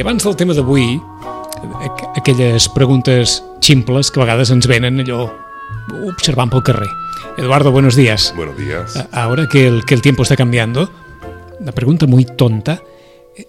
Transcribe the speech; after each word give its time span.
I 0.00 0.02
abans 0.02 0.24
del 0.24 0.32
tema 0.36 0.54
d'avui, 0.56 0.96
aqu- 1.84 2.08
aquelles 2.16 2.70
preguntes 2.72 3.42
ximples 3.60 4.08
que 4.10 4.16
a 4.20 4.24
vegades 4.24 4.48
ens 4.54 4.64
venen 4.66 4.96
allò 5.02 5.26
observant 6.08 6.48
pel 6.48 6.62
carrer. 6.64 6.88
Eduardo, 7.36 7.70
buenos 7.70 7.96
días. 7.96 8.32
Buenos 8.34 8.56
días. 8.56 8.96
Ahora 9.12 9.46
que 9.46 9.66
el, 9.68 9.84
que 9.84 9.92
el 9.92 10.00
tiempo 10.00 10.22
está 10.22 10.36
cambiando, 10.36 10.88
una 11.60 11.72
pregunta 11.72 12.06
muy 12.06 12.24
tonta. 12.24 12.80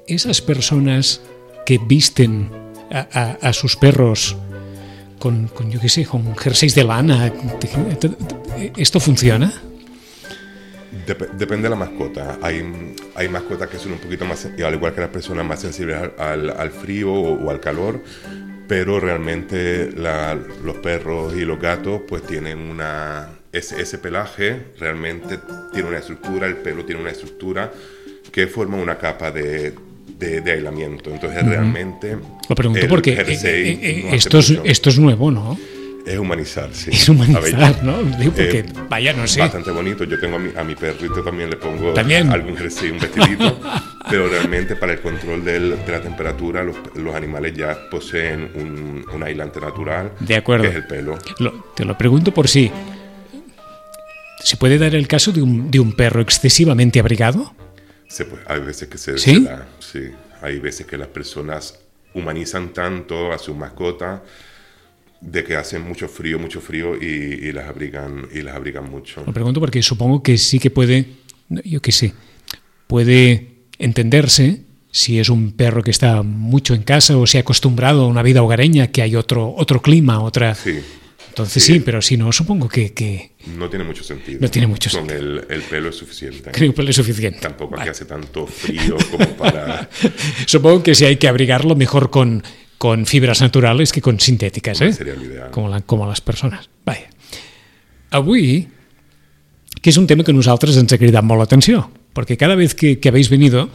Esas 0.08 0.42
personas 0.42 1.22
que 1.66 1.78
visten 1.80 2.52
a, 2.92 3.08
a- 3.14 3.38
a 3.50 3.54
sus 3.54 3.78
perros 3.78 4.36
con, 5.20 5.48
con, 5.48 5.72
yo 5.72 5.80
qué 5.80 5.88
sé, 5.88 6.06
con 6.06 6.36
jerseys 6.36 6.76
de 6.76 6.84
lana, 6.84 7.32
¿esto 8.76 9.00
funciona? 9.00 9.54
Dep- 11.18 11.32
depende 11.32 11.64
de 11.64 11.70
la 11.72 11.76
mascota. 11.76 12.38
Hay, 12.42 12.64
hay 13.16 13.28
mascotas 13.30 13.68
que 13.70 13.78
son 13.78 13.94
un 13.94 13.98
poquito 14.00 14.26
más, 14.26 14.46
al 14.46 14.74
igual 14.74 14.94
que 14.94 15.02
las 15.02 15.10
personas, 15.10 15.46
más 15.46 15.60
sensibles 15.62 15.98
al, 15.98 16.14
al- 16.18 16.50
al 16.52 16.72
frío 16.72 17.12
o, 17.12 17.46
o 17.46 17.50
al 17.52 17.60
calor, 17.60 18.02
pero 18.68 19.00
realmente 19.00 19.92
la- 19.96 20.38
los 20.64 20.78
perros 20.78 21.36
y 21.36 21.42
los 21.46 21.60
gatos 21.60 22.02
pues 22.08 22.24
tienen 22.24 22.60
una... 22.60 23.30
Ese, 23.52 23.82
ese 23.82 23.98
pelaje 23.98 24.58
realmente 24.80 25.38
tiene 25.74 25.90
una 25.90 25.98
estructura, 25.98 26.48
el 26.48 26.56
pelo 26.56 26.86
tiene 26.86 27.02
una 27.02 27.12
estructura 27.12 27.72
que 28.32 28.48
forma 28.48 28.78
una 28.78 28.98
capa 28.98 29.30
de, 29.30 29.74
de- 30.18 30.40
de 30.40 30.52
aislamiento. 30.52 31.10
Entonces 31.10 31.46
realmente... 31.46 32.18
Lo 32.48 32.56
pregunto 32.56 32.80
porque 32.88 33.12
eh, 33.12 33.80
eh, 33.82 34.02
no 34.04 34.08
hace 34.08 34.16
esto, 34.16 34.40
es, 34.40 34.50
esto 34.66 34.90
es 34.90 35.00
nuevo, 35.00 35.32
¿no? 35.32 35.58
Es 36.06 36.18
humanizar, 36.18 36.70
sí. 36.74 36.90
Es 36.92 37.08
humanizar, 37.10 37.84
¿no? 37.84 38.02
Digo, 38.02 38.32
porque, 38.34 38.60
eh, 38.60 38.66
vaya, 38.90 39.14
no 39.14 39.28
sé. 39.28 39.40
Bastante 39.42 39.70
bonito. 39.72 40.04
Yo 40.04 40.20
tengo 40.20 40.38
a 40.38 40.40
mi, 40.40 40.52
a 40.58 40.64
mi 40.64 40.76
perrito 40.76 41.22
también 41.24 41.50
le 41.50 41.58
pongo 41.58 41.94
¿También? 41.94 42.30
algún 42.32 42.58
jersey, 42.58 42.90
un 42.92 43.00
vestidito. 43.00 43.60
pero 44.10 44.28
realmente 44.28 44.76
para 44.76 44.94
el 44.94 45.00
control 45.02 45.46
del- 45.46 45.86
de 45.86 45.92
la 45.92 46.02
temperatura, 46.02 46.64
los, 46.64 46.76
los 46.96 47.14
animales 47.16 47.54
ya 47.56 47.78
poseen 47.90 48.50
un, 48.56 49.06
un 49.14 49.24
aislante 49.24 49.60
natural. 49.62 50.12
De 50.20 50.36
acuerdo. 50.36 50.64
Que 50.64 50.70
es 50.70 50.76
el 50.76 50.88
pelo. 50.88 51.18
Lo- 51.40 51.66
te 51.76 51.86
lo 51.86 51.98
pregunto 51.98 52.34
por 52.34 52.48
si. 52.48 52.72
¿Se 54.44 54.58
puede 54.58 54.78
dar 54.80 54.96
el 54.96 55.08
caso 55.08 55.32
de 55.32 55.42
un, 55.42 55.70
de 55.70 55.80
un 55.80 55.94
perro 55.94 56.22
excesivamente 56.22 57.00
abrigado? 57.00 57.54
Se 58.08 58.26
puede- 58.26 58.44
hay 58.48 58.60
veces 58.62 58.88
que 58.90 58.98
se, 58.98 59.18
¿Sí? 59.18 59.36
se 59.36 59.42
da, 59.42 59.68
sí. 59.80 60.12
Hay 60.42 60.60
veces 60.60 60.88
que 60.88 60.98
las 60.98 61.08
personas 61.10 61.78
humanizan 62.16 62.70
tanto 62.74 63.32
a 63.32 63.38
su 63.38 63.54
mascota 63.54 64.24
de 65.22 65.44
que 65.44 65.56
hacen 65.56 65.84
mucho 65.88 66.08
frío, 66.08 66.40
mucho 66.40 66.60
frío 66.60 66.96
y, 67.00 67.06
y 67.06 67.52
las 67.52 67.70
abrigan 67.70 68.28
y 68.34 68.42
las 68.42 68.56
abrigan 68.56 68.90
mucho. 68.90 69.24
Lo 69.26 69.34
pregunto 69.34 69.60
porque 69.60 69.82
supongo 69.82 70.22
que 70.24 70.38
sí 70.38 70.60
que 70.60 70.72
puede, 70.72 71.06
yo 71.50 71.82
qué 71.82 71.92
sé, 71.92 72.14
puede 72.88 73.48
entenderse 73.78 74.64
si 74.92 75.20
es 75.20 75.30
un 75.30 75.54
perro 75.54 75.84
que 75.84 75.92
está 75.92 76.22
mucho 76.24 76.74
en 76.74 76.84
casa 76.84 77.18
o 77.18 77.26
se 77.26 77.38
ha 77.38 77.42
acostumbrado 77.42 78.04
a 78.04 78.08
una 78.08 78.24
vida 78.24 78.44
hogareña, 78.44 78.88
que 78.88 79.02
hay 79.02 79.16
otro, 79.16 79.54
otro 79.56 79.82
clima, 79.82 80.22
otra... 80.22 80.54
Sí. 80.56 80.80
Entonces 81.30 81.64
sí. 81.64 81.76
sí, 81.76 81.80
pero 81.80 82.02
si 82.02 82.18
no, 82.18 82.30
supongo 82.34 82.68
que, 82.68 82.94
que 82.94 83.32
No 83.56 83.70
tiene 83.70 83.86
mucho 83.86 84.04
sentido. 84.04 84.40
No 84.42 84.52
tiene 84.52 84.68
mucho 84.68 84.90
Con 84.92 85.10
el, 85.10 85.46
el 85.50 85.62
pelo 85.62 85.88
es 85.88 85.96
suficiente. 85.96 86.52
creo 86.52 86.74
que 86.74 86.90
es 86.90 86.96
suficiente. 86.98 87.40
Tampoco 87.40 87.78
Vale. 87.78 87.90
hace 87.90 88.04
tanto 88.04 88.46
frío 88.46 88.98
como 89.10 89.26
para... 89.38 89.90
Supongo 90.46 90.84
que 90.84 90.94
si 90.94 91.06
hay 91.06 91.16
que 91.16 91.30
abrigarlo 91.30 91.74
mejor 91.78 92.10
con, 92.10 92.44
con 92.82 93.06
fibras 93.06 93.42
naturales 93.42 93.92
que 93.92 94.02
con 94.02 94.20
sintéticas, 94.20 94.82
¿eh? 94.82 94.92
Sería 94.92 95.14
lo 95.14 95.24
ideal. 95.24 95.52
com, 95.52 95.70
la, 95.70 95.84
com 95.86 96.02
a 96.02 96.08
les 96.10 96.18
persones. 96.18 96.66
Vaja. 96.82 97.12
Avui, 98.10 98.66
que 99.78 99.92
és 99.94 100.00
un 100.02 100.08
tema 100.10 100.26
que 100.26 100.34
a 100.34 100.36
nosaltres 100.36 100.80
ens 100.82 100.90
ha 100.90 100.98
cridat 100.98 101.22
molt 101.22 101.44
l'atenció, 101.44 101.84
perquè 102.18 102.40
cada 102.42 102.58
vez 102.58 102.74
que, 102.74 102.96
que 102.98 103.12
habéis 103.14 103.30
venido, 103.30 103.68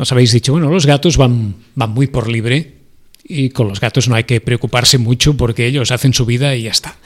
nos 0.00 0.08
habéis 0.08 0.32
dicho, 0.32 0.56
bueno, 0.56 0.72
los 0.72 0.88
gatos 0.88 1.20
van, 1.20 1.52
van 1.74 1.92
muy 1.92 2.06
por 2.06 2.32
libre 2.32 2.80
y 3.28 3.50
con 3.50 3.68
los 3.68 3.78
gatos 3.78 4.08
no 4.08 4.16
hay 4.16 4.24
que 4.24 4.40
preocuparse 4.40 4.96
mucho 4.96 5.36
porque 5.36 5.66
ellos 5.66 5.90
hacen 5.92 6.14
su 6.14 6.24
vida 6.24 6.56
y 6.56 6.62
ya 6.62 6.70
está. 6.70 6.96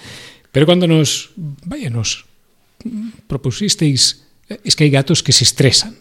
Pero 0.53 0.67
cuando 0.67 0.87
nos, 0.87 1.35
vaya, 1.67 1.91
nos 1.91 2.27
propusisteis, 3.27 4.23
es 4.63 4.77
que 4.77 4.85
hay 4.85 4.91
gatos 4.91 5.25
que 5.25 5.33
se 5.33 5.43
estresan. 5.43 5.99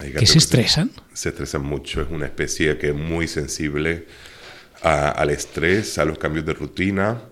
Hay 0.00 0.08
¿Que 0.08 0.14
gatos 0.20 0.28
se 0.28 0.38
estresan? 0.38 0.90
Se 1.14 1.30
estresan 1.30 1.64
mucho. 1.64 2.02
Es 2.02 2.10
una 2.10 2.26
especie 2.26 2.76
que 2.76 2.90
es 2.90 2.94
muy 2.94 3.26
sensible 3.26 4.04
a- 4.84 5.10
al 5.10 5.30
estrés, 5.30 5.98
a 5.98 6.04
los 6.04 6.18
cambios 6.18 6.44
de 6.46 6.52
rutina 6.54 7.22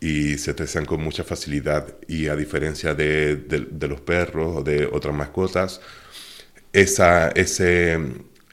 y 0.00 0.36
se 0.38 0.50
estresan 0.50 0.84
con 0.84 1.00
mucha 1.02 1.22
facilidad. 1.24 1.94
Y 2.08 2.26
a 2.28 2.36
diferencia 2.36 2.92
de, 2.94 3.36
de- 3.36 3.66
de 3.70 3.88
los 3.88 4.00
perros 4.00 4.56
o 4.58 4.62
de 4.62 4.86
otras 4.86 5.14
mascotas, 5.14 5.80
esa, 6.72 7.28
ese, 7.30 7.94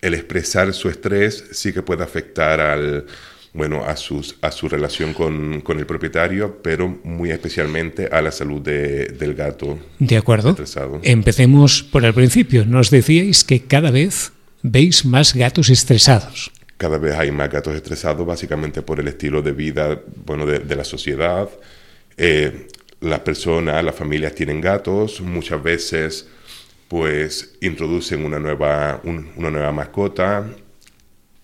el 0.01 0.13
expresar 0.13 0.73
su 0.73 0.89
estrés 0.89 1.43
sí 1.51 1.71
que 1.73 1.81
puede 1.81 2.03
afectar 2.03 2.59
al, 2.59 3.05
bueno, 3.53 3.83
a, 3.85 3.95
sus, 3.95 4.35
a 4.41 4.51
su 4.51 4.67
relación 4.69 5.13
con, 5.13 5.61
con 5.61 5.79
el 5.79 5.85
propietario, 5.85 6.59
pero 6.61 6.99
muy 7.03 7.31
especialmente 7.31 8.07
a 8.11 8.21
la 8.21 8.31
salud 8.31 8.61
de- 8.61 9.05
del 9.07 9.33
gato. 9.35 9.79
De 9.99 10.17
acuerdo. 10.17 10.51
Estresado. 10.51 10.99
Empecemos 11.03 11.81
por 11.83 12.03
el 12.05 12.13
principio. 12.13 12.65
Nos 12.65 12.89
decíais 12.89 13.43
que 13.43 13.61
cada 13.63 13.89
vez 13.91 14.31
veis 14.61 15.05
más 15.05 15.33
gatos 15.33 15.69
estresados. 15.69 16.51
Cada 16.79 16.97
vez 16.97 17.13
hay 17.15 17.29
más 17.29 17.49
gatos 17.49 17.75
estresados, 17.75 18.25
básicamente 18.25 18.81
por 18.81 19.01
el 19.01 19.09
estilo 19.09 19.41
de 19.41 19.51
vida 19.51 19.99
bueno, 20.25 20.45
de, 20.45 20.75
la 20.77 20.85
sociedad. 20.85 21.49
Eh, 22.15 22.67
las 23.01 23.19
personas, 23.19 23.83
las 23.83 23.93
familias 23.93 24.33
tienen 24.33 24.61
gatos, 24.61 25.19
muchas 25.19 25.61
veces 25.61 26.29
pues 26.87 27.57
introducen 27.59 28.23
una 28.23 28.39
nueva, 28.39 29.01
un- 29.03 29.29
una 29.35 29.51
nueva 29.51 29.73
mascota. 29.73 30.47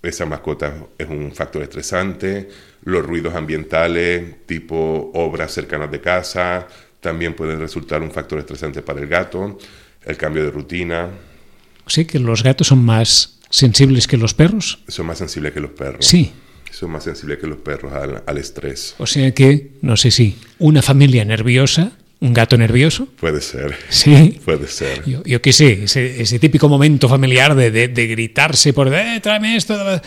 Esa 0.02 0.26
mascota 0.26 0.74
es 0.98 1.10
un 1.10 1.34
factor 1.34 1.64
estresante. 1.64 2.48
Los 2.86 3.06
ruidos 3.06 3.36
ambientales, 3.36 4.46
tipo 4.46 5.12
obras 5.16 5.52
cercanas 5.52 5.92
de 5.92 6.00
casa, 6.00 6.66
también 7.02 7.34
pueden 7.34 7.60
resultar 7.60 8.02
un 8.02 8.12
factor 8.12 8.40
estresante 8.40 8.82
para 8.82 9.02
el 9.02 9.08
gato. 9.08 9.58
El 10.06 10.16
cambio 10.16 10.46
de 10.46 10.52
rutina, 10.52 11.10
sea 11.88 12.06
que 12.06 12.20
los 12.20 12.42
gatos 12.42 12.68
son 12.68 12.84
más 12.84 13.35
sensibles 13.58 14.08
que 14.08 14.18
los 14.18 14.34
perros. 14.34 14.80
son 14.88 15.06
más 15.08 15.18
sensibles 15.18 15.54
que 15.54 15.60
los 15.60 15.72
perros. 15.72 16.06
Sí. 16.06 16.32
Son 16.72 16.92
más 16.92 17.04
sensibles 17.06 17.38
que 17.40 17.48
los 17.48 17.58
perros 17.60 17.94
al, 17.94 18.24
al 18.26 18.38
estrés. 18.38 18.96
O 18.98 19.06
sea 19.08 19.34
que, 19.34 19.72
no 19.82 19.96
sé 19.96 20.12
si, 20.12 20.36
una 20.60 20.82
familia 20.82 21.24
nerviosa, 21.24 21.94
un 22.20 22.34
gato 22.34 22.58
nervioso. 22.58 23.08
Puede 23.20 23.40
ser. 23.42 23.76
Sí. 23.90 24.40
Puede 24.44 24.68
ser. 24.68 25.04
Yo, 25.06 25.24
yo 25.24 25.42
qué 25.42 25.54
sé, 25.54 25.84
ese, 25.86 26.22
ese 26.22 26.40
típico 26.40 26.68
momento 26.68 27.08
familiar 27.08 27.56
de, 27.56 27.72
de- 27.72 27.88
de 27.88 28.08
gritarse 28.08 28.74
por, 28.74 28.94
eh, 28.94 29.20
tráeme 29.22 29.56
esto. 29.56 30.02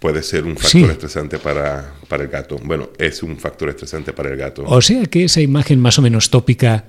Puede 0.00 0.22
ser 0.22 0.44
un 0.44 0.54
factor 0.56 0.70
Sí. 0.70 0.82
estresante 0.84 1.38
para, 1.38 1.94
para 2.08 2.22
el 2.24 2.28
gato. 2.30 2.58
Bueno, 2.64 2.90
es 2.98 3.22
un 3.22 3.36
factor 3.38 3.68
estresante 3.70 4.12
para 4.12 4.30
el 4.30 4.36
gato. 4.36 4.62
O 4.66 4.80
sea 4.80 5.04
que 5.06 5.24
esa 5.24 5.40
imagen 5.40 5.78
más 5.80 5.98
o 5.98 6.02
menos 6.02 6.30
tópica 6.30 6.84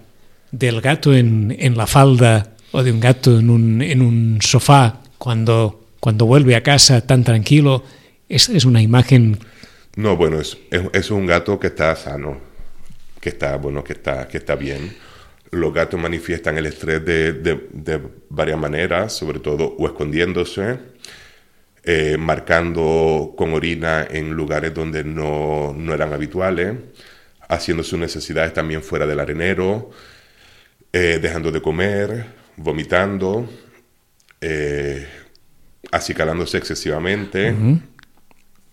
del 0.51 0.81
gato 0.81 1.13
en, 1.13 1.55
en 1.59 1.77
la 1.77 1.87
falda 1.87 2.55
o 2.71 2.83
de 2.83 2.91
un 2.91 2.99
gato 2.99 3.39
en 3.39 3.49
un, 3.49 3.81
en 3.81 4.01
un 4.01 4.39
sofá 4.41 5.01
cuando, 5.17 5.80
cuando 6.01 6.25
vuelve 6.25 6.55
a 6.57 6.63
casa 6.63 7.07
tan 7.07 7.23
tranquilo, 7.23 7.85
es 8.29 8.65
una 8.65 8.81
imagen 8.81 9.39
No, 9.95 10.15
bueno, 10.17 10.39
es, 10.41 11.11
un 11.11 11.25
gato 11.27 11.59
que 11.59 11.67
está 11.67 11.95
sano, 11.95 12.39
que 13.21 13.29
está, 13.29 13.57
bueno, 13.57 13.83
que 13.83 13.93
está, 13.93 14.27
que 14.27 14.37
está 14.37 14.55
bien. 14.55 14.95
Los 15.51 15.73
gatos 15.73 15.99
manifiestan 15.99 16.57
el 16.57 16.65
estrés 16.67 17.03
de, 17.05 17.33
de- 17.33 18.01
varias 18.29 18.57
maneras, 18.59 19.13
sobre 19.13 19.39
todo 19.39 19.75
o 19.77 19.87
escondiéndose, 19.87 20.79
eh, 21.83 22.17
marcando 22.17 23.33
con 23.37 23.53
orina 23.53 24.07
en 24.09 24.31
lugares 24.33 24.73
donde 24.73 25.03
no, 25.03 25.73
no 25.77 25.93
eran 25.93 26.13
habituales, 26.13 26.75
haciendo 27.49 27.83
sus 27.83 27.99
necesidades 27.99 28.53
también 28.53 28.83
fuera 28.83 29.05
del 29.07 29.19
arenero, 29.19 29.91
eh, 30.93 31.19
dejando 31.21 31.51
de 31.51 31.61
comer, 31.61 32.25
vomitando, 32.57 33.49
eh, 34.41 35.07
acicalándose 35.91 36.57
excesivamente, 36.57 37.53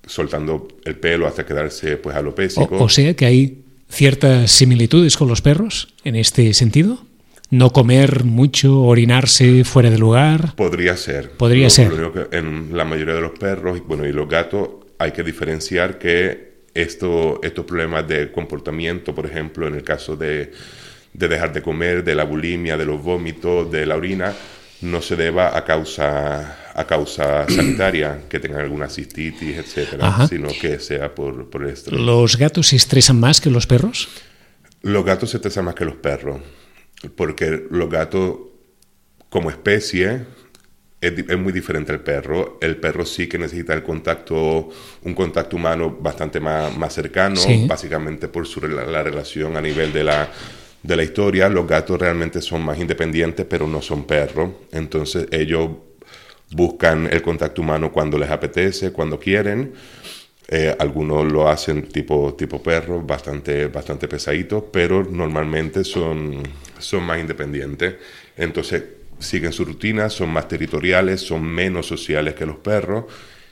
soltando 0.06 0.68
el 0.84 0.96
pelo 0.96 1.26
hasta 1.26 1.44
quedarse 1.44 1.96
pues 1.96 2.16
O, 2.16 2.18
alopésico. 2.18 2.76
o 2.82 2.88
sea 2.88 3.14
que 3.14 3.26
hay 3.26 3.64
ciertas 3.90 4.50
similitudes 4.50 5.16
con 5.16 5.28
los 5.28 5.42
perros 5.42 5.94
en 6.04 6.16
este 6.16 6.52
sentido. 6.54 7.04
No 7.50 7.70
comer 7.70 8.24
mucho, 8.24 8.82
orinarse 8.82 9.64
fuera 9.64 9.88
de 9.90 9.96
lugar. 9.98 10.54
Podría 10.54 10.96
ser. 10.98 11.30
Podría 11.30 11.64
Lo- 11.64 11.70
ser. 11.70 11.92
lo 11.94 12.12
que 12.12 12.36
en 12.36 12.76
la 12.76 12.84
mayoría 12.84 13.14
de 13.14 13.22
los 13.22 13.38
perros 13.38 13.78
y, 13.78 13.80
bueno, 13.80 14.06
y 14.06 14.12
los 14.12 14.28
gatos 14.28 14.68
hay 14.98 15.12
que 15.12 15.22
diferenciar 15.22 15.98
que 15.98 16.58
esto, 16.74 17.40
estos 17.42 17.64
problemas 17.64 18.06
de 18.06 18.30
comportamiento, 18.30 19.14
por 19.14 19.24
ejemplo, 19.24 19.66
en 19.66 19.74
el 19.76 19.82
caso 19.82 20.14
de, 20.14 20.52
de 21.14 21.28
dejar 21.28 21.52
de 21.54 21.62
comer, 21.62 22.04
de 22.04 22.14
la 22.14 22.24
bulimia, 22.24 22.76
de 22.76 22.84
los 22.84 23.02
vómitos, 23.02 23.70
de 23.72 23.86
la 23.86 23.96
orina, 23.96 24.34
no 24.82 25.00
se 25.00 25.16
deba 25.16 25.56
a 25.56 25.64
causa, 25.64 26.67
a 26.78 26.86
causa 26.86 27.46
sanitaria, 27.48 28.22
que 28.28 28.38
tengan 28.40 28.60
alguna 28.60 28.88
cistitis, 28.88 29.56
etcétera, 29.58 30.08
Ajá. 30.08 30.28
sino 30.28 30.48
que 30.48 30.78
sea 30.78 31.14
por, 31.14 31.50
por 31.50 31.62
el 31.64 31.70
estrés. 31.70 31.98
¿Los 32.00 32.36
gatos 32.36 32.68
se 32.68 32.76
estresan 32.76 33.18
más 33.20 33.40
que 33.40 33.50
los 33.50 33.66
perros? 33.66 34.08
Los 34.82 35.04
gatos 35.04 35.30
se 35.30 35.38
estresan 35.38 35.64
más 35.64 35.74
que 35.74 35.84
los 35.84 35.96
perros, 35.96 36.40
porque 37.16 37.66
los 37.70 37.90
gatos, 37.90 38.36
como 39.28 39.50
especie, 39.50 40.22
es, 41.00 41.38
muy 41.38 41.52
diferente 41.52 41.92
al 41.92 42.00
perro. 42.00 42.58
El 42.60 42.76
perro 42.76 43.04
sí 43.04 43.28
que 43.28 43.38
necesita 43.38 43.72
el 43.74 43.82
contacto, 43.82 44.68
un 45.02 45.14
contacto 45.14 45.56
humano 45.56 45.96
bastante 46.00 46.40
más, 46.40 46.76
más 46.76 46.92
cercano, 46.92 47.36
Sí. 47.36 47.66
básicamente 47.68 48.28
por 48.28 48.46
su, 48.46 48.60
rela- 48.60 48.86
la 48.86 49.02
relación 49.02 49.56
a 49.56 49.60
nivel 49.60 49.92
de 49.92 50.04
la, 50.04 50.28
de 50.82 50.96
la 50.96 51.02
historia. 51.02 51.48
Los 51.48 51.66
gatos 51.68 52.00
realmente 52.00 52.40
son 52.42 52.62
más 52.64 52.78
independientes, 52.78 53.46
pero 53.48 53.66
no 53.68 53.80
son 53.82 54.04
perros. 54.06 54.50
Entonces 54.72 55.26
ellos 55.30 55.70
buscan 56.52 57.08
el 57.12 57.22
contacto 57.22 57.62
humano 57.62 57.92
cuando 57.92 58.18
les 58.18 58.30
apetece, 58.30 58.92
cuando 58.92 59.18
quieren. 59.18 59.72
Eh, 60.50 60.74
algunos 60.78 61.30
lo 61.30 61.48
hacen 61.48 61.88
tipo, 61.88 62.34
tipo 62.34 62.62
perro, 62.62 63.02
bastante, 63.02 63.66
bastante 63.66 64.08
pesaditos, 64.08 64.64
pero 64.72 65.04
normalmente 65.04 65.84
son, 65.84 66.42
son 66.78 67.04
más 67.04 67.20
independientes. 67.20 67.96
Entonces 68.36 68.82
siguen 69.18 69.52
su 69.52 69.64
rutina, 69.64 70.08
son 70.08 70.30
más 70.30 70.48
territoriales, 70.48 71.20
son 71.20 71.42
menos 71.42 71.86
sociales 71.86 72.34
que 72.34 72.46
los 72.46 72.56
perros 72.56 73.04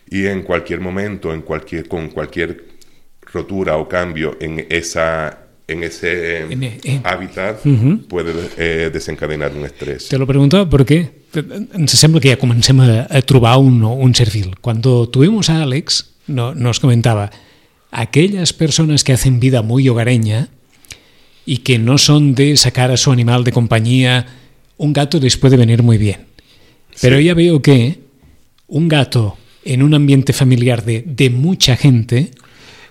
y 0.09 0.27
en 0.27 0.43
cualquier 0.43 0.81
momento, 0.81 1.33
en 1.35 1.43
cualquier, 1.43 1.89
con 1.89 2.09
cualquier 2.09 2.65
rotura 3.33 3.77
o 3.77 3.89
cambio 3.89 4.37
en, 4.41 4.67
esa, 4.71 5.46
en 5.69 5.83
ese 5.83 6.43
En 6.53 6.63
e- 6.63 6.79
eh. 6.85 7.01
hábitat 7.03 7.59
puede 8.09 8.33
eh, 8.57 8.91
desencadenar 8.93 9.53
un 9.53 9.65
estrés. 9.65 10.09
Te 10.09 10.19
lo 10.19 10.27
preguntaba 10.27 10.69
perquè 10.71 11.11
ens 11.75 11.93
sembla 11.99 12.21
que 12.23 12.31
ja 12.31 12.39
comencem 12.39 12.79
a, 12.81 13.07
a 13.11 13.21
trobar 13.23 13.59
un, 13.59 13.83
un 13.85 14.15
servil. 14.15 14.55
Cuando 14.61 15.09
tuvimos 15.09 15.51
a 15.51 15.63
Alex, 15.63 16.15
no, 16.29 16.55
nos 16.55 16.79
comentaba, 16.81 17.31
aquellas 17.91 18.53
personas 18.53 19.05
que 19.05 19.13
hacen 19.13 19.41
vida 19.41 19.63
muy 19.63 19.89
hogareña 19.89 20.49
y 21.45 21.59
que 21.59 21.79
no 21.79 21.99
son 21.99 22.35
de 22.35 22.57
sacar 22.57 22.91
a 22.91 22.97
su 22.97 23.11
animal 23.13 23.45
de 23.45 23.53
compañía, 23.53 24.27
un 24.79 24.93
gato 24.93 25.19
les 25.21 25.37
puede 25.37 25.57
venir 25.57 25.83
muy 25.83 25.99
bien. 25.99 26.27
Pero 27.01 27.19
Sí. 27.19 27.25
ya 27.25 27.35
veo 27.35 27.61
que 27.61 28.01
un 28.69 28.89
gato 28.89 29.37
en 29.65 29.83
un 29.83 29.95
ambiente 29.95 30.33
familiar 30.33 30.85
de, 30.85 31.03
de 31.07 31.29
mucha 31.31 31.77
gente, 31.77 32.19
eh, 32.19 32.31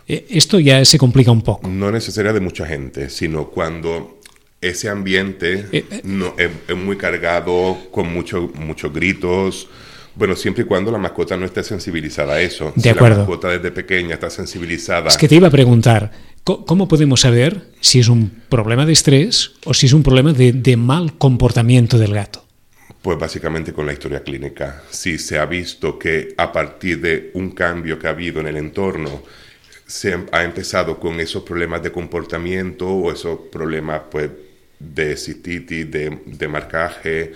esto 0.07 0.59
ya 0.59 0.83
se 0.85 0.97
complica 0.97 1.31
un 1.31 1.41
poco. 1.41 1.67
No 1.67 1.91
necesaria 1.91 2.33
de 2.33 2.39
mucha 2.39 2.65
gente, 2.65 3.09
sino 3.09 3.47
cuando 3.49 4.19
ese 4.61 4.89
ambiente 4.89 5.65
Eh, 5.71 5.85
eh. 5.91 6.01
no, 6.03 6.33
es, 6.37 6.49
es 6.67 6.75
muy 6.77 6.97
cargado, 6.97 7.77
con 7.91 8.11
mucho- 8.11 8.51
muchos 8.55 8.91
gritos. 8.93 9.67
Bueno, 10.15 10.35
siempre 10.35 10.63
y 10.63 10.65
cuando 10.67 10.91
la 10.91 10.97
mascota 10.97 11.35
no 11.35 11.45
esté 11.45 11.61
sensibilizada 11.63 12.35
a 12.35 12.41
eso. 12.41 12.71
De 12.75 12.81
si 12.83 12.89
acuerdo. 12.89 13.17
la 13.17 13.23
mascota 13.23 13.49
desde 13.49 13.71
pequeña 13.71 14.13
está 14.13 14.29
sensibilizada, 14.29 15.09
Es 15.09 15.17
que 15.17 15.27
te 15.27 15.35
iba 15.35 15.47
a 15.49 15.51
preguntar, 15.51 16.11
¿cómo 16.43 16.87
podemos 16.87 17.19
saber 17.21 17.69
si 17.81 17.99
es 17.99 18.07
un 18.07 18.31
problema 18.47 18.85
de 18.85 18.93
estrés 18.93 19.51
o 19.65 19.73
si 19.73 19.87
es 19.87 19.93
un 19.93 20.03
problema 20.03 20.31
de, 20.31 20.53
de 20.53 20.77
mal 20.77 21.17
comportamiento 21.17 21.97
del 21.97 22.13
gato? 22.13 22.43
pues 23.01 23.19
básicamente 23.19 23.71
con 23.71 23.85
la 23.85 23.93
historia 23.93 24.23
clínica. 24.23 24.81
Si 24.89 25.19
se 25.19 25.37
ha 25.37 25.45
visto 25.45 25.99
que 25.99 26.33
a 26.37 26.51
partir 26.51 27.01
de 27.01 27.29
un 27.35 27.51
cambio 27.51 27.99
que 27.99 28.07
ha 28.07 28.11
habido 28.11 28.39
en 28.39 28.47
el 28.47 28.57
entorno, 28.57 29.21
se 29.85 30.17
ha 30.31 30.43
empezado 30.43 30.99
con 30.99 31.19
esos 31.19 31.43
problemas 31.43 31.83
de 31.83 31.91
comportamiento 31.91 32.89
o 32.89 33.11
esos 33.11 33.39
problemas 33.51 34.01
pues, 34.11 34.31
de 34.79 35.15
cistitis, 35.15 35.89
de, 35.89 36.19
de 36.25 36.47
marcaje, 36.47 37.33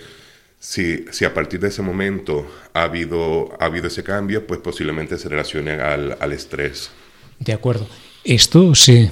si, 0.60 1.06
si 1.12 1.26
a 1.26 1.34
partir 1.34 1.60
de 1.60 1.70
ese 1.70 1.82
momento 1.82 2.46
ha 2.74 2.84
habido, 2.84 3.56
ha 3.60 3.66
habido 3.66 3.88
ese 3.88 4.04
cambio, 4.04 4.46
pues 4.46 4.60
posiblemente 4.60 5.18
se 5.18 5.30
relacione 5.30 5.72
al, 5.72 6.18
al 6.20 6.34
estrés. 6.34 6.92
De 7.40 7.54
acuerdo. 7.54 7.88
¿Esto 8.26 8.76
se, 8.76 9.12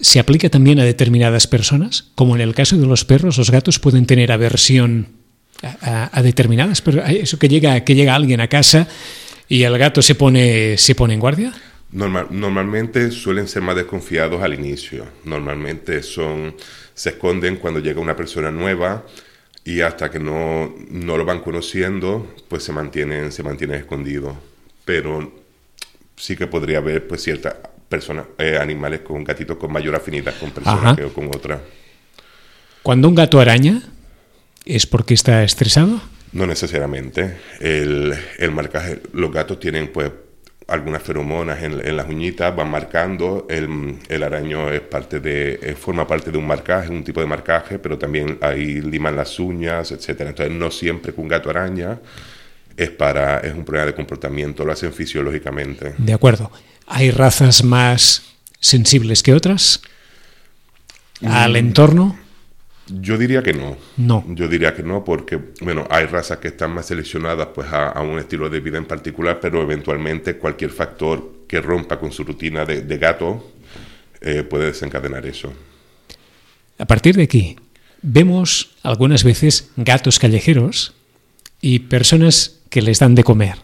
se 0.00 0.20
aplica 0.20 0.48
también 0.48 0.78
a 0.78 0.84
determinadas 0.84 1.48
personas? 1.48 2.10
Como 2.14 2.36
en 2.36 2.42
el 2.42 2.54
caso 2.54 2.76
de 2.76 2.86
los 2.86 3.04
perros, 3.04 3.38
los 3.38 3.50
gatos 3.50 3.80
pueden 3.80 4.06
tener 4.06 4.30
aversión 4.30 5.08
a, 5.62 6.22
determinadas 6.22 6.80
personas. 6.80 7.10
Eso 7.10 7.38
que 7.38 7.48
llega, 7.48 7.82
que 7.84 7.94
llega 7.96 8.14
alguien 8.14 8.40
a 8.40 8.48
casa 8.48 8.86
y 9.48 9.64
el 9.64 9.76
gato 9.78 10.00
se 10.00 10.14
pone, 10.14 10.78
se 10.78 10.94
pone 10.94 11.14
en 11.14 11.20
guardia. 11.20 11.52
Normal- 11.92 12.28
normalmente 12.30 13.10
suelen 13.10 13.46
ser 13.48 13.62
más 13.62 13.76
desconfiados 13.76 14.42
al 14.42 14.54
inicio. 14.54 15.06
Normalmente 15.24 16.02
son, 16.02 16.54
se 16.94 17.10
esconden 17.10 17.56
cuando 17.56 17.80
llega 17.80 18.00
una 18.00 18.16
persona 18.16 18.50
nueva 18.50 19.04
y 19.64 19.82
hasta 19.82 20.10
que 20.10 20.18
no, 20.18 20.74
no 20.90 21.16
lo 21.18 21.24
van 21.24 21.40
conociendo, 21.40 22.34
pues 22.48 22.62
se 22.64 22.72
mantienen, 22.72 23.30
se 23.30 23.42
mantienen 23.42 23.76
escondidos. 23.78 24.34
Pero 24.84 25.32
sí 26.16 26.34
que 26.34 26.46
podría 26.46 26.78
haber 26.78 27.06
pues 27.06 27.22
ciertas 27.22 27.54
personas, 27.88 28.24
eh, 28.38 28.56
animales 28.58 29.00
con 29.00 29.22
gatitos 29.22 29.58
con 29.58 29.70
mayor 29.70 29.94
afinidad 29.94 30.34
con 30.40 30.50
personas 30.50 30.96
que 30.96 31.04
con 31.08 31.26
otras. 31.26 31.60
Cuando 32.82 33.06
un 33.08 33.14
gato 33.14 33.38
araña, 33.38 33.82
¿es 34.64 34.86
porque 34.86 35.12
está 35.14 35.44
estresado? 35.44 36.00
No 36.32 36.46
necesariamente. 36.46 37.36
El, 37.60 38.14
el 38.38 38.50
marcaje, 38.50 39.02
los 39.12 39.30
gatos 39.30 39.60
tienen 39.60 39.92
pues 39.92 40.10
algunas 40.72 41.02
feromonas 41.02 41.62
en, 41.62 41.86
en 41.86 41.96
las 41.96 42.08
uñitas, 42.08 42.54
van 42.54 42.70
marcando. 42.70 43.46
El, 43.48 43.98
el 44.08 44.22
araño 44.22 44.70
es 44.70 44.80
parte 44.80 45.20
de, 45.20 45.58
eh, 45.62 45.74
forma 45.74 46.06
parte 46.06 46.30
de 46.30 46.38
un 46.38 46.46
marcaje, 46.46 46.90
un 46.90 47.04
tipo 47.04 47.20
de 47.20 47.26
marcaje, 47.26 47.78
pero 47.78 47.98
también 47.98 48.38
ahí 48.40 48.80
liman 48.80 49.14
las 49.14 49.38
uñas, 49.38 49.92
etcétera. 49.92 50.30
Entonces 50.30 50.54
no 50.54 50.70
siempre 50.70 51.12
que 51.12 51.20
un 51.20 51.28
gato 51.28 51.50
araña 51.50 52.00
es 52.76 52.90
para 52.90 53.38
es 53.40 53.52
un 53.54 53.64
problema 53.64 53.86
de 53.86 53.94
comportamiento, 53.94 54.64
lo 54.64 54.72
hacen 54.72 54.92
fisiológicamente. 54.92 55.94
De 55.98 56.12
acuerdo. 56.14 56.50
¿Hay 56.86 57.10
razas 57.10 57.62
más 57.64 58.22
sensibles 58.60 59.22
que 59.22 59.34
otras? 59.34 59.82
¿Al 61.24 61.56
entorno? 61.56 62.18
Yo 63.00 63.16
diría 63.16 63.42
que 63.42 63.52
no. 63.52 63.76
No. 63.96 64.24
Yo 64.28 64.48
diría 64.48 64.74
que 64.74 64.82
no, 64.82 65.04
porque, 65.04 65.38
bueno, 65.60 65.86
hay 65.90 66.06
razas 66.06 66.38
que 66.38 66.48
están 66.48 66.72
más 66.72 66.86
seleccionadas 66.86 67.48
pues, 67.54 67.72
a, 67.72 67.88
a 67.88 68.02
un 68.02 68.18
estilo 68.18 68.50
de 68.50 68.60
vida 68.60 68.78
en 68.78 68.84
particular, 68.84 69.38
pero 69.40 69.62
eventualmente 69.62 70.36
cualquier 70.36 70.70
factor 70.70 71.44
que 71.46 71.60
rompa 71.60 71.98
con 71.98 72.12
su 72.12 72.24
rutina 72.24 72.64
de, 72.64 72.82
de 72.82 72.98
gato 72.98 73.52
eh, 74.20 74.42
puede 74.44 74.66
desencadenar 74.66 75.26
eso. 75.26 75.52
A 76.78 76.84
partir 76.86 77.16
de 77.16 77.24
aquí, 77.24 77.56
vemos 78.02 78.70
algunas 78.82 79.24
veces 79.24 79.70
gatos 79.76 80.18
callejeros 80.18 80.94
y 81.60 81.80
personas 81.80 82.60
que 82.70 82.82
les 82.82 83.00
dan 83.00 83.14
de 83.14 83.24
comer. 83.24 83.56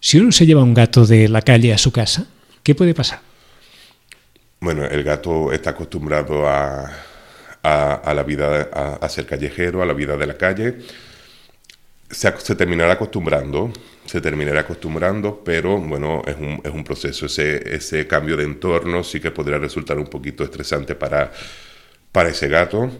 Si 0.00 0.18
uno 0.18 0.32
se 0.32 0.44
lleva 0.44 0.62
un 0.62 0.74
gato 0.74 1.06
de 1.06 1.28
la 1.28 1.40
calle 1.40 1.72
a 1.72 1.78
su 1.78 1.92
casa, 1.92 2.26
¿qué 2.62 2.74
puede 2.74 2.94
pasar? 2.94 3.20
Bueno, 4.60 4.84
el 4.84 5.02
gato 5.02 5.52
está 5.52 5.70
acostumbrado 5.70 6.48
a, 6.48 6.90
a, 7.64 8.12
la 8.14 8.22
vida, 8.22 8.68
a, 8.72 8.94
a 8.96 9.08
ser 9.08 9.26
callejero, 9.26 9.82
a 9.82 9.86
la 9.86 9.94
vida 9.94 10.16
de 10.16 10.26
la 10.26 10.36
calle. 10.36 10.76
Se 12.10 12.30
terminará 12.54 12.92
acostumbrando, 12.92 13.72
se 14.04 14.20
terminará 14.20 14.60
acostumbrando, 14.60 15.42
pero 15.42 15.78
bueno, 15.78 16.22
es 16.26 16.36
un, 16.36 16.60
es 16.62 16.70
un 16.70 16.84
proceso. 16.84 17.26
Ese, 17.26 17.74
ese 17.74 18.06
cambio 18.06 18.36
de 18.36 18.44
entorno 18.44 19.02
sí 19.02 19.18
que 19.18 19.30
podría 19.30 19.58
resultar 19.58 19.98
un 19.98 20.06
poquito 20.06 20.44
estresante 20.44 20.94
para, 20.94 21.32
para 22.12 22.28
ese 22.28 22.48
gato. 22.48 22.90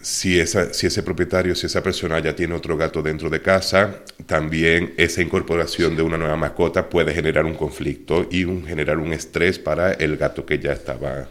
Si, 0.00 0.40
esa, 0.40 0.74
si 0.74 0.88
ese 0.88 1.04
propietario, 1.04 1.54
si 1.54 1.66
esa 1.66 1.80
persona 1.80 2.18
ya 2.18 2.34
tiene 2.34 2.54
otro 2.54 2.76
gato 2.76 3.02
dentro 3.02 3.30
de 3.30 3.40
casa, 3.40 4.00
también 4.26 4.94
esa 4.96 5.22
incorporación 5.22 5.94
de 5.94 6.02
una 6.02 6.18
nueva 6.18 6.36
mascota 6.36 6.90
puede 6.90 7.14
generar 7.14 7.44
un 7.44 7.54
conflicto 7.54 8.26
y 8.28 8.44
un, 8.44 8.66
generar 8.66 8.98
un 8.98 9.12
estrés 9.12 9.60
para 9.60 9.92
el 9.92 10.16
gato 10.16 10.44
que 10.44 10.58
ya 10.58 10.72
estaba 10.72 11.28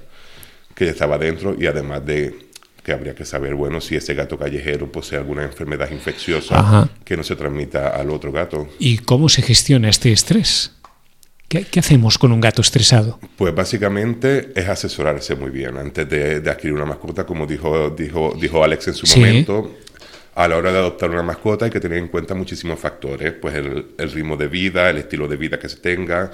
que 0.74 0.86
ya 0.86 0.92
estaba 0.92 1.18
dentro 1.18 1.54
y 1.60 1.68
además 1.68 2.06
de 2.06 2.51
que 2.84 2.92
habría 2.94 3.14
que 3.14 3.26
saber, 3.26 3.54
bueno, 3.56 3.80
si 3.82 3.96
ese 3.96 4.14
gato 4.16 4.38
callejero 4.38 4.92
posee 4.92 5.18
alguna 5.20 5.44
enfermedad 5.44 5.92
infecciosa 5.92 6.60
Ajá. 6.60 6.90
que 7.06 7.16
no 7.16 7.24
se 7.24 7.36
transmita 7.36 7.90
al 7.90 8.10
otro 8.10 8.32
gato. 8.32 8.68
¿Y 8.80 8.98
cómo 9.00 9.30
se 9.30 9.42
gestiona 9.44 9.90
este 9.90 10.12
estrés? 10.12 10.74
¿Qué, 11.48 11.66
qué 11.66 11.80
hacemos 11.82 12.18
con 12.18 12.32
un 12.32 12.40
gato 12.42 12.62
estresado? 12.62 13.20
Pues 13.36 13.54
básicamente 13.54 14.52
es 14.56 14.68
asesorarse 14.70 15.36
muy 15.36 15.52
bien 15.52 15.78
antes 15.78 16.08
de, 16.10 16.40
de 16.40 16.50
adquirir 16.50 16.74
una 16.74 16.86
mascota, 16.86 17.26
como 17.26 17.46
dijo, 17.46 17.90
dijo, 17.90 18.34
dijo 18.40 18.64
Alex 18.64 18.88
en 18.88 18.94
su 18.96 19.06
Sí. 19.06 19.20
momento. 19.20 19.78
A 20.34 20.48
la 20.48 20.56
hora 20.56 20.72
de 20.72 20.78
adoptar 20.78 21.10
una 21.10 21.24
mascota 21.24 21.66
hay 21.66 21.72
que 21.72 21.82
tener 21.82 21.98
en 21.98 22.08
cuenta 22.08 22.34
muchísimos 22.34 22.80
factores, 22.80 23.34
pues 23.34 23.54
el, 23.56 23.88
el 23.98 24.12
ritmo 24.12 24.38
de 24.38 24.48
vida, 24.48 24.90
el 24.90 24.98
estilo 25.00 25.28
de 25.28 25.36
vida 25.36 25.60
que 25.60 25.68
se 25.68 25.76
tenga, 25.76 26.32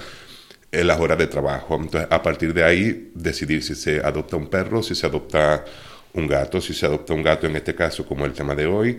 eh, 0.70 0.84
las 0.84 1.00
horas 1.00 1.18
de 1.18 1.26
trabajo. 1.26 1.74
Entonces, 1.74 2.06
a 2.08 2.22
partir 2.22 2.54
de 2.54 2.62
ahí, 2.62 3.10
decidir 3.14 3.60
si 3.64 3.74
se 3.74 3.98
adopta 3.98 4.36
un 4.36 4.46
perro, 4.46 4.84
si 4.84 4.94
se 4.94 5.04
adopta 5.06 5.64
un 6.14 6.26
gato, 6.26 6.60
si 6.60 6.74
se 6.74 6.86
adopta 6.86 7.14
un 7.14 7.22
gato 7.22 7.46
en 7.46 7.56
este 7.56 7.74
caso, 7.74 8.04
como 8.06 8.24
el 8.26 8.32
tema 8.32 8.54
de 8.54 8.66
hoy, 8.66 8.96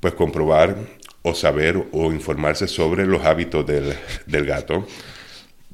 pues 0.00 0.14
comprobar 0.14 0.76
o 1.22 1.34
saber 1.34 1.82
o 1.92 2.12
informarse 2.12 2.68
sobre 2.68 3.06
los 3.06 3.24
hábitos 3.24 3.66
del, 3.66 3.94
del 4.26 4.44
gato 4.46 4.86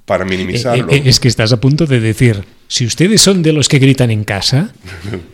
para 0.04 0.24
minimizarlo. 0.24 0.90
Eh, 0.90 0.96
eh, 0.96 1.02
es 1.06 1.18
que 1.20 1.28
estás 1.28 1.52
a 1.52 1.60
punto 1.60 1.86
de 1.86 2.00
decir, 2.00 2.44
si 2.68 2.86
ustedes 2.86 3.20
son 3.20 3.42
de 3.42 3.52
los 3.52 3.68
que 3.68 3.78
gritan 3.78 4.10
en 4.10 4.24
casa, 4.24 4.72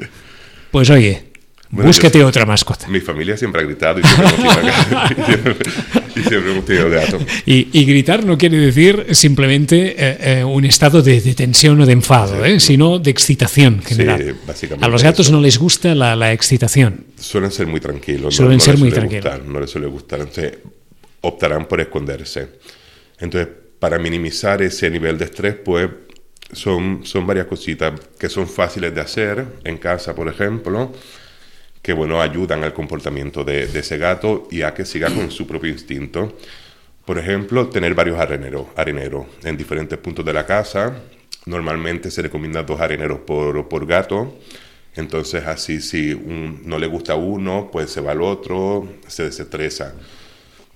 pues 0.71 0.91
oye, 0.91 1.25
Bueno, 1.71 1.89
búscate 1.89 2.19
yo- 2.19 2.27
otra 2.27 2.47
mascota. 2.47 2.87
Mi 2.89 3.01
familia 3.01 3.37
siempre 3.37 3.63
ha 3.63 3.65
gritado 3.65 4.01
y 4.01 4.03
siempre 4.05 5.57
y 6.21 6.23
siempre- 6.29 6.51
Sí, 6.51 6.51
hemos 6.51 6.65
tenido. 6.65 7.19
Y, 7.47 7.69
y 7.73 7.85
gritar 7.85 8.25
no 8.25 8.37
quiere 8.39 8.59
decir 8.59 9.07
simplemente 9.13 9.95
eh, 9.99 10.39
eh, 10.41 10.45
un 10.45 10.65
estado 10.65 11.03
de, 11.03 11.21
de 11.21 11.35
tensión 11.35 11.81
o 11.81 11.87
de 11.87 11.93
enfado, 11.93 12.45
¿eh? 12.45 12.61
sino 12.61 12.99
de 12.99 13.11
excitación 13.11 13.83
general. 13.83 14.23
Sí, 14.23 14.33
básicamente 14.47 14.85
A 14.87 14.89
los 14.89 15.03
gatos 15.03 15.27
eso. 15.27 15.35
no 15.37 15.41
les 15.43 15.59
gusta 15.59 15.95
la, 15.95 16.15
la 16.17 16.33
excitación. 16.33 17.05
Suelen 17.19 17.51
ser 17.51 17.67
muy 17.67 17.81
tranquilos. 17.81 18.35
Suelen 18.37 18.59
no, 18.59 18.65
ser 18.65 18.75
les 18.75 18.81
muy 18.81 18.91
tranquilos. 18.91 19.25
gustar, 19.25 19.45
no 19.45 19.61
les 19.61 19.71
suele 19.71 19.87
gustar. 19.89 20.21
Entonces, 20.21 20.59
optarán 21.23 21.67
por 21.67 21.81
esconderse. 21.81 22.49
Entonces, 23.19 23.49
para 23.79 23.99
minimizar 23.99 24.63
ese 24.63 24.91
nivel 24.91 25.19
de 25.19 25.25
estrés, 25.27 25.55
pues 25.65 25.89
son, 26.53 27.01
son 27.05 27.27
varias 27.27 27.47
cositas 27.47 27.93
que 28.19 28.29
son 28.29 28.49
fáciles 28.49 28.95
de 28.95 29.01
hacer 29.01 29.45
en 29.65 29.79
casa, 29.79 30.15
por 30.15 30.29
ejemplo, 30.29 30.93
que 31.83 31.93
bueno, 31.93 32.21
ayudan 32.21 32.63
al 32.65 32.75
comportamiento 32.75 33.43
de, 33.45 33.67
de 33.67 33.81
ese 33.81 33.97
gato 33.99 34.47
y 34.51 34.63
a 34.63 34.75
que 34.75 34.85
siga 34.85 35.11
con 35.11 35.31
su 35.31 35.47
propio 35.47 35.71
instinto. 35.71 36.37
Por 37.05 37.19
ejemplo, 37.19 37.69
tener 37.69 37.95
varios 37.95 38.19
areneros, 38.21 38.67
areneros 38.77 39.27
en 39.45 39.57
diferentes 39.57 39.99
puntos 39.99 40.25
de 40.25 40.33
la 40.33 40.47
casa. 40.47 41.03
Normalmente 41.47 42.11
se 42.11 42.23
recomienda 42.23 42.63
dos 42.63 42.81
areneros 42.81 43.21
por, 43.21 43.69
por 43.69 43.87
gato. 43.87 44.39
Entonces 44.95 45.47
así 45.47 45.81
si 45.81 46.15
no 46.65 46.79
le 46.79 46.87
gusta 46.87 47.15
uno, 47.15 47.71
pues 47.73 47.91
se 47.91 48.01
va 48.01 48.13
al 48.13 48.21
otro, 48.23 48.87
se 49.07 49.25
desestresa. 49.25 49.95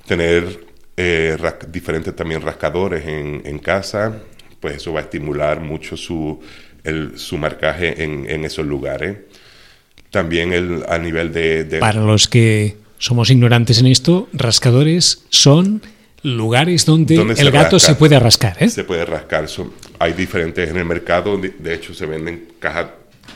Tener 0.06 0.66
eh, 0.96 1.36
diferentes 1.68 2.14
también 2.14 2.40
rascadores 2.40 3.04
en, 3.06 3.42
en 3.44 3.58
casa, 3.58 4.22
pues 4.60 4.76
eso 4.76 4.92
va 4.92 5.00
a 5.00 5.02
estimular 5.02 5.60
mucho 5.60 5.96
su, 5.96 6.40
el- 6.84 7.18
su 7.18 7.36
marcaje 7.38 8.02
en, 8.02 8.28
en 8.30 8.44
esos 8.44 8.64
lugares. 8.66 9.18
También 10.14 10.52
el, 10.52 10.84
a 10.88 10.96
nivel 10.96 11.32
de... 11.32 11.64
de- 11.64 11.78
Para 11.80 12.00
los 12.00 12.28
que 12.28 12.76
somos 12.98 13.30
ignorantes 13.30 13.78
en 13.80 13.86
esto, 13.88 14.28
rascadores 14.32 15.24
son 15.28 15.82
lugares 16.22 16.86
donde, 16.86 17.16
Donde 17.16 17.34
se 17.34 17.42
el 17.42 17.50
gato 17.50 17.76
rasca. 17.76 17.88
se 17.88 17.94
puede 17.96 18.18
rascar. 18.20 18.56
¿eh? 18.60 18.68
Se 18.70 18.84
puede 18.84 19.04
rascar. 19.04 19.48
Son- 19.48 19.72
hay 19.98 20.12
diferentes 20.12 20.70
en 20.70 20.76
el 20.76 20.84
mercado. 20.84 21.36
De, 21.36 21.74
hecho, 21.74 21.92
se 21.94 22.06
venden 22.06 22.46
cajas, 22.60 22.86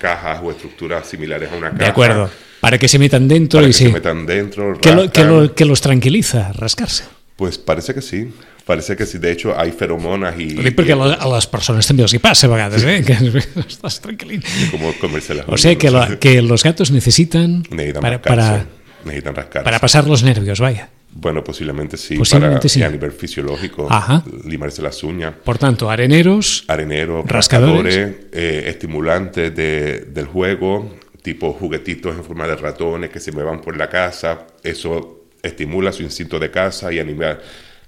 cajas 0.00 0.40
o 0.42 0.52
estructuras 0.52 1.04
similares 1.08 1.50
a 1.52 1.56
una 1.56 1.70
caja. 1.70 1.82
De 1.82 1.86
acuerdo. 1.90 2.30
Para 2.60 2.78
que 2.78 2.86
se 2.86 3.00
metan 3.00 3.26
dentro 3.26 3.58
Para 3.58 3.66
y 3.66 3.70
que 3.70 3.78
sí. 3.78 3.86
se 3.86 3.92
metan 3.92 4.24
dentro. 4.24 4.78
Que, 4.80 4.94
lo- 4.94 5.10
que 5.10 5.24
lo- 5.24 5.52
que 5.54 5.64
los 5.64 5.80
tranquiliza 5.80 6.52
rascarse. 6.52 7.04
Pues 7.34 7.58
parece 7.58 7.92
que 7.92 8.02
sí. 8.02 8.30
Parece 8.68 8.94
que 8.96 9.06
sí. 9.06 9.16
De 9.18 9.32
hecho, 9.32 9.58
hay 9.58 9.72
feromonas 9.72 10.38
y, 10.38 10.52
Ho 10.58 10.62
dic 10.62 10.76
perquè 10.76 10.92
a 10.92 10.96
la- 11.00 11.14
a 11.16 11.28
les 11.32 11.46
persones 11.48 11.86
també 11.88 12.04
els 12.04 12.12
hi 12.12 12.18
passa 12.20 12.46
a 12.46 12.50
vegades, 12.52 12.84
eh? 12.84 13.00
que 13.02 13.14
estàs 13.66 13.96
tranquil. 14.04 14.42
como 14.70 14.92
comerse 15.00 15.32
las 15.34 15.48
O 15.48 15.56
sea 15.56 15.74
que, 15.76 15.90
lo- 15.90 16.18
que 16.20 16.42
los 16.42 16.62
gatos 16.62 16.90
necesitan 16.90 17.62
necesitan 17.70 18.02
para, 18.02 18.20
para, 18.20 18.66
necesitan 19.06 19.34
rascarse. 19.34 19.64
para 19.64 19.78
pasar 19.78 20.06
los 20.06 20.22
nervios, 20.22 20.60
vaya. 20.60 20.90
Bueno, 21.10 21.42
posiblemente 21.42 21.96
sí. 21.96 22.16
Posiblemente 22.16 22.68
para, 22.68 22.68
sí. 22.68 22.82
A 22.82 22.90
nivel 22.90 23.12
fisiológico. 23.12 23.86
Ajá. 23.90 24.22
Limarse 24.44 24.82
las 24.82 25.02
uñas. 25.02 25.32
Por 25.42 25.56
tanto, 25.56 25.90
areneros, 25.90 26.64
areneros, 26.68 27.24
Rascadores. 27.26 27.96
rascadores, 27.96 28.26
eh, 28.32 28.64
estimulantes 28.68 29.56
de- 29.56 30.00
del 30.12 30.26
juego, 30.26 30.94
tipo 31.22 31.54
juguetitos 31.54 32.14
en 32.14 32.22
forma 32.22 32.46
de 32.46 32.54
ratones 32.56 33.08
que 33.08 33.18
se 33.18 33.32
muevan 33.32 33.62
por 33.62 33.78
la 33.78 33.88
casa. 33.88 34.46
Eso 34.62 35.24
estimula 35.42 35.90
su 35.90 36.02
instinto 36.02 36.38
de 36.38 36.50
casa 36.50 36.92
y 36.92 36.98
anima, 36.98 37.38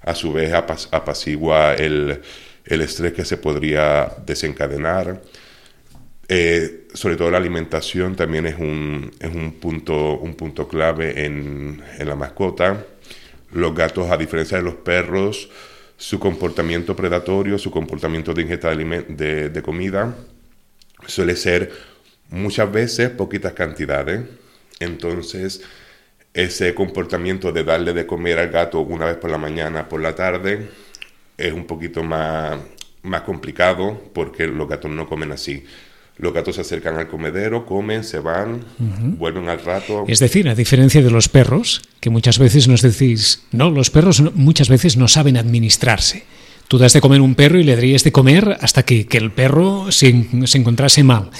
a 0.02 0.14
su 0.14 0.33
vez 0.33 0.52
apacigua 0.52 1.75
el, 1.75 2.21
el 2.64 2.80
estrés 2.80 3.12
que 3.12 3.25
se 3.25 3.37
podría 3.37 4.12
desencadenar. 4.26 5.23
Eh, 6.28 6.87
sobre 6.95 7.16
todo 7.16 7.30
la 7.30 7.38
alimentación 7.38 8.14
también 8.14 8.47
es 8.47 8.57
un, 8.57 9.11
es 9.19 9.35
un, 9.35 9.52
punto, 9.54 10.19
un 10.19 10.35
punto 10.35 10.69
clave 10.69 11.25
en, 11.25 11.83
en 11.99 12.09
la 12.09 12.14
mascota. 12.14 12.87
Los 13.52 13.75
gatos, 13.75 14.11
a 14.11 14.16
diferencia 14.16 14.57
de 14.57 14.62
los 14.62 14.76
perros, 14.76 15.50
su 15.97 16.21
comportamiento 16.21 16.95
predatorio, 16.95 17.59
su 17.59 17.71
comportamiento 17.71 18.33
de 18.33 18.42
ingesta 18.42 18.75
de, 18.75 19.02
de, 19.09 19.49
de 19.49 19.62
comida, 19.62 20.14
suele 21.07 21.35
ser 21.35 21.73
muchas 22.28 22.71
veces 22.71 23.11
poquitas 23.11 23.52
cantidades. 23.52 24.23
Entonces, 24.78 25.62
ese 26.34 26.75
comportamiento 26.75 27.52
de 27.52 27.64
darle 27.64 27.92
de 27.92 28.06
comer 28.06 28.38
al 28.38 28.49
gato 28.50 28.80
una 28.80 29.06
vez 29.06 29.16
por 29.16 29.30
la 29.30 29.38
mañana, 29.38 29.88
por 29.88 30.00
la 30.00 30.14
tarde, 30.14 30.68
es 31.37 31.52
un 31.52 31.64
poquito 31.66 32.02
más, 32.02 32.58
más 33.02 33.22
complicado 33.22 34.00
porque 34.14 34.46
los 34.46 34.68
gatos 34.68 34.90
no 34.90 35.08
comen 35.08 35.32
así. 35.32 35.64
Los 36.18 36.34
gatos 36.34 36.56
se 36.56 36.60
acercan 36.60 36.96
al 36.99 37.08
comedero, 37.08 37.64
comen, 37.64 38.04
se 38.04 38.18
van, 38.18 38.62
vuelven 38.78 39.49
al 39.49 39.64
rato. 39.64 40.04
es 40.06 40.18
decir, 40.18 40.49
a 40.50 40.54
diferencia 40.54 41.00
de 41.02 41.10
los 41.10 41.30
perros, 41.30 41.80
que 41.99 42.10
muchas 42.10 42.38
veces 42.38 42.68
nos 42.68 42.82
decís, 42.82 43.44
no, 43.52 43.70
los 43.70 43.90
perros 43.90 44.20
no- 44.20 44.30
muchas 44.34 44.68
veces 44.68 44.99
no 44.99 45.08
saben 45.08 45.38
administrarse. 45.38 46.25
Tú 46.68 46.76
das 46.78 46.92
de 46.92 47.00
comer 47.00 47.22
un 47.22 47.34
perro 47.34 47.58
y 47.58 47.64
le 47.64 47.75
darías 47.75 48.04
de 48.04 48.12
comer 48.12 48.58
hasta 48.60 48.82
que, 48.84 49.06
que 49.06 49.16
el 49.16 49.32
perro 49.32 49.90
se, 49.90 50.26
se 50.44 50.58
encontrase 50.58 51.02
mal. 51.02 51.30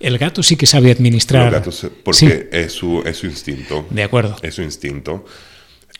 El 0.00 0.18
gato 0.18 0.42
sí 0.42 0.56
que 0.56 0.66
sabe 0.66 0.90
administrar. 0.90 1.44
Los 1.44 1.52
gatos, 1.52 1.76
se- 1.76 1.88
porque 1.90 2.18
Sí, 2.18 2.32
es, 2.52 2.72
su, 2.72 3.02
es 3.06 3.16
su 3.16 3.26
instinto. 3.26 3.86
de 3.90 4.02
acuerdo. 4.02 4.36
Es 4.42 4.54
su 4.54 4.62
instinto. 4.62 5.24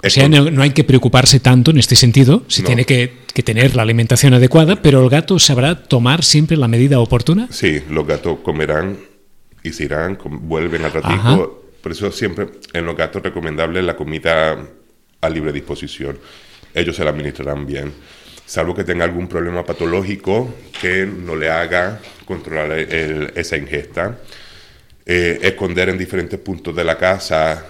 O 0.04 0.10
sea, 0.10 0.28
no, 0.28 0.50
no 0.50 0.62
hay 0.62 0.70
que 0.70 0.84
preocuparse 0.84 1.40
tanto 1.40 1.70
en 1.70 1.78
este 1.78 1.96
sentido, 1.96 2.42
se 2.48 2.60
No. 2.62 2.66
tiene 2.66 2.84
que, 2.84 3.12
que 3.32 3.42
tener 3.42 3.74
la 3.74 3.82
alimentación 3.82 4.34
adecuada, 4.34 4.82
pero 4.82 5.02
el 5.02 5.08
gato 5.08 5.38
sabrá 5.38 5.84
tomar 5.84 6.22
siempre 6.24 6.56
la 6.58 6.68
medida 6.68 7.00
oportuna. 7.00 7.48
Sí, 7.50 7.80
los 7.88 8.06
gatos 8.06 8.40
comerán 8.42 8.98
y 9.62 9.72
se 9.72 9.84
irán, 9.84 10.18
vuelven 10.42 10.84
al 10.84 10.92
ratico. 10.92 11.12
Ajá. 11.14 11.38
Por 11.80 11.92
eso 11.92 12.10
siempre 12.12 12.48
en 12.74 12.84
los 12.84 12.96
gatos 12.96 13.22
recomendable 13.22 13.82
la 13.82 13.96
comida 13.96 14.58
a 15.22 15.28
libre 15.30 15.52
disposición. 15.52 16.18
Ellos 16.74 16.96
se 16.96 17.04
la 17.04 17.10
administrarán 17.10 17.64
bien. 17.64 17.92
Salvo 18.44 18.74
que 18.74 18.84
tenga 18.84 19.04
algún 19.04 19.26
problema 19.28 19.64
patológico 19.64 20.54
que 20.82 21.06
no 21.06 21.34
le 21.36 21.48
haga 21.48 22.00
controlar 22.24 22.72
el- 22.72 23.32
esa 23.34 23.56
ingesta. 23.56 24.18
Eh, 25.06 25.38
esconder 25.42 25.88
en 25.90 25.98
diferentes 25.98 26.38
puntos 26.40 26.74
de 26.74 26.82
la 26.84 26.96
casa 26.96 27.66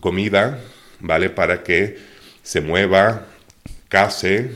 comida, 0.00 0.60
¿vale? 1.00 1.28
Para 1.30 1.62
que 1.62 1.96
se 2.42 2.60
mueva, 2.60 3.26
case 3.88 4.50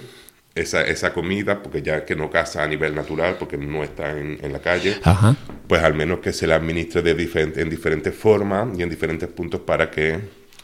esa, 0.55 0.83
esa 0.83 1.13
comida, 1.13 1.63
porque 1.63 1.83
ya 1.83 2.05
que 2.05 2.15
no 2.15 2.31
caza 2.31 2.63
a 2.63 2.67
nivel 2.69 2.95
natural, 2.95 3.37
porque 3.39 3.57
no 3.57 3.83
está 3.83 4.17
en, 4.17 4.39
en 4.43 4.53
la 4.53 4.61
calle, 4.61 4.99
Ajá. 5.03 5.35
pues 5.67 5.83
al 5.83 5.95
menos 5.95 6.21
que 6.21 6.33
se 6.33 6.47
la 6.47 6.57
administre 6.57 7.03
de 7.03 7.15
diferente, 7.15 7.61
en 7.63 7.71
diferentes 7.71 8.15
formas 8.15 8.69
y 8.79 8.83
en 8.83 8.91
diferentes 8.91 9.29
puntos 9.29 9.63
para 9.63 9.91
que 9.91 10.21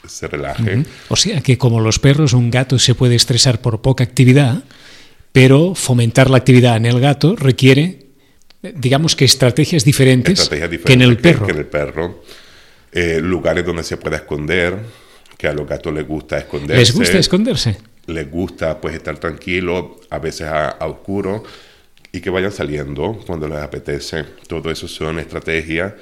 se 0.06 0.28
relaje. 0.28 0.84
O 1.08 1.16
sea 1.16 1.40
que 1.40 1.58
como 1.58 1.80
los 1.80 1.98
perros, 1.98 2.34
un 2.34 2.50
gato 2.50 2.78
se 2.78 2.94
puede 2.94 3.14
estresar 3.16 3.60
por 3.60 3.80
poca 3.80 4.04
actividad, 4.04 4.62
pero 5.32 5.74
fomentar 5.74 6.30
la 6.30 6.36
actividad 6.38 6.76
en 6.76 6.86
el 6.86 7.00
gato 7.00 7.34
requiere, 7.34 8.07
digamos 8.62 9.14
que 9.16 9.24
estrategias 9.24 9.84
diferentes, 9.84 10.40
Estrategias 10.40 10.82
que 10.84 10.92
en 10.92 11.02
el 11.02 11.16
diferentes 11.16 11.32
perro. 11.32 11.46
que 11.46 11.52
en 11.52 11.58
el 11.58 11.66
perro. 11.66 12.22
Eh, 12.90 13.20
lugares 13.22 13.64
donde 13.64 13.82
se 13.82 13.96
pueda 13.96 14.16
esconder, 14.16 14.76
que 15.36 15.46
a 15.46 15.52
los 15.52 15.68
gatos 15.68 15.92
les 15.94 16.06
gusta 16.06 16.38
esconderse. 16.38 16.80
¿Les 16.80 16.92
gusta 16.94 17.18
esconderse? 17.18 17.76
les 18.08 18.30
gusta 18.30 18.80
pues 18.80 18.94
estar 18.94 19.18
tranquilo, 19.18 20.00
a 20.08 20.18
veces 20.18 20.46
a, 20.46 20.70
a 20.70 20.86
oscuro, 20.86 21.44
y 22.10 22.20
que 22.20 22.30
vayan 22.30 22.50
saliendo 22.50 23.20
cuando 23.26 23.46
les 23.46 23.58
apetece. 23.58 24.24
Todo 24.46 24.70
eso 24.70 24.88
son 24.88 25.18
estrategias 25.18 25.92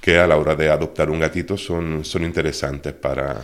que 0.00 0.16
a 0.18 0.26
la 0.26 0.36
hora 0.36 0.54
de 0.54 0.70
adoptar 0.70 1.10
un 1.10 1.18
gatito 1.18 1.58
son, 1.58 2.04
son 2.04 2.22
interesantes 2.24 2.92
para, 2.94 3.42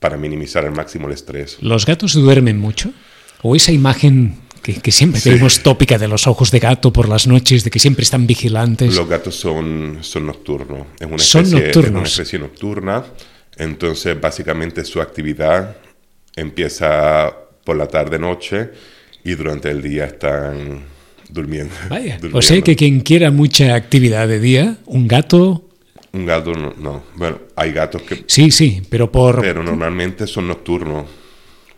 para 0.00 0.16
minimizar 0.16 0.64
al 0.64 0.72
máximo 0.72 1.06
el 1.06 1.14
estrés. 1.14 1.56
¿Los 1.60 1.86
gatos 1.86 2.14
duermen 2.14 2.58
mucho? 2.58 2.92
¿O 3.42 3.54
esa 3.54 3.70
imagen 3.72 4.34
que, 4.62 4.74
que 4.74 4.92
siempre 4.92 5.20
Sí. 5.20 5.30
tenemos 5.30 5.60
tópica 5.60 5.98
de 5.98 6.08
los 6.08 6.26
ojos 6.26 6.50
de 6.50 6.58
gato 6.58 6.92
por 6.92 7.08
las 7.08 7.26
noches, 7.26 7.64
de 7.64 7.70
que 7.70 7.78
siempre 7.78 8.02
están 8.02 8.26
vigilantes? 8.26 8.94
Los 8.94 9.08
gatos 9.08 9.34
son, 9.36 9.98
son 10.02 10.26
nocturnos. 10.26 10.86
Es 10.98 11.06
una, 11.06 11.18
Son 11.18 11.42
especie, 11.44 11.58
es 11.58 11.64
nocturnos. 11.76 12.00
una 12.00 12.08
especie 12.08 12.38
nocturna. 12.38 13.04
Entonces, 13.56 14.20
básicamente 14.20 14.84
su 14.84 15.00
actividad 15.00 15.76
empieza 16.36 17.32
por 17.64 17.76
la 17.76 17.86
tarde-noche 17.86 18.70
y 19.24 19.32
durante 19.34 19.70
el 19.70 19.82
día 19.82 20.06
están 20.06 20.80
durmiendo. 21.28 21.74
Vaya, 21.88 22.14
o 22.16 22.20
durmiendo. 22.20 22.42
sea 22.42 22.62
que 22.62 22.74
quien 22.76 23.00
quiera 23.00 23.30
mucha 23.30 23.74
actividad 23.74 24.26
de 24.28 24.40
día, 24.40 24.78
un 24.86 25.06
gato, 25.06 25.66
Un 26.12 26.26
gato 26.26 26.52
no, 26.52 26.74
no. 26.78 27.04
Bueno, 27.14 27.38
hay 27.54 27.72
gatos 27.72 28.02
que... 28.02 28.24
sí, 28.26 28.50
sí, 28.50 28.82
pero 28.88 29.12
por, 29.12 29.40
Pero 29.40 29.62
normalmente 29.62 30.26
son 30.26 30.48
nocturnos. 30.48 31.04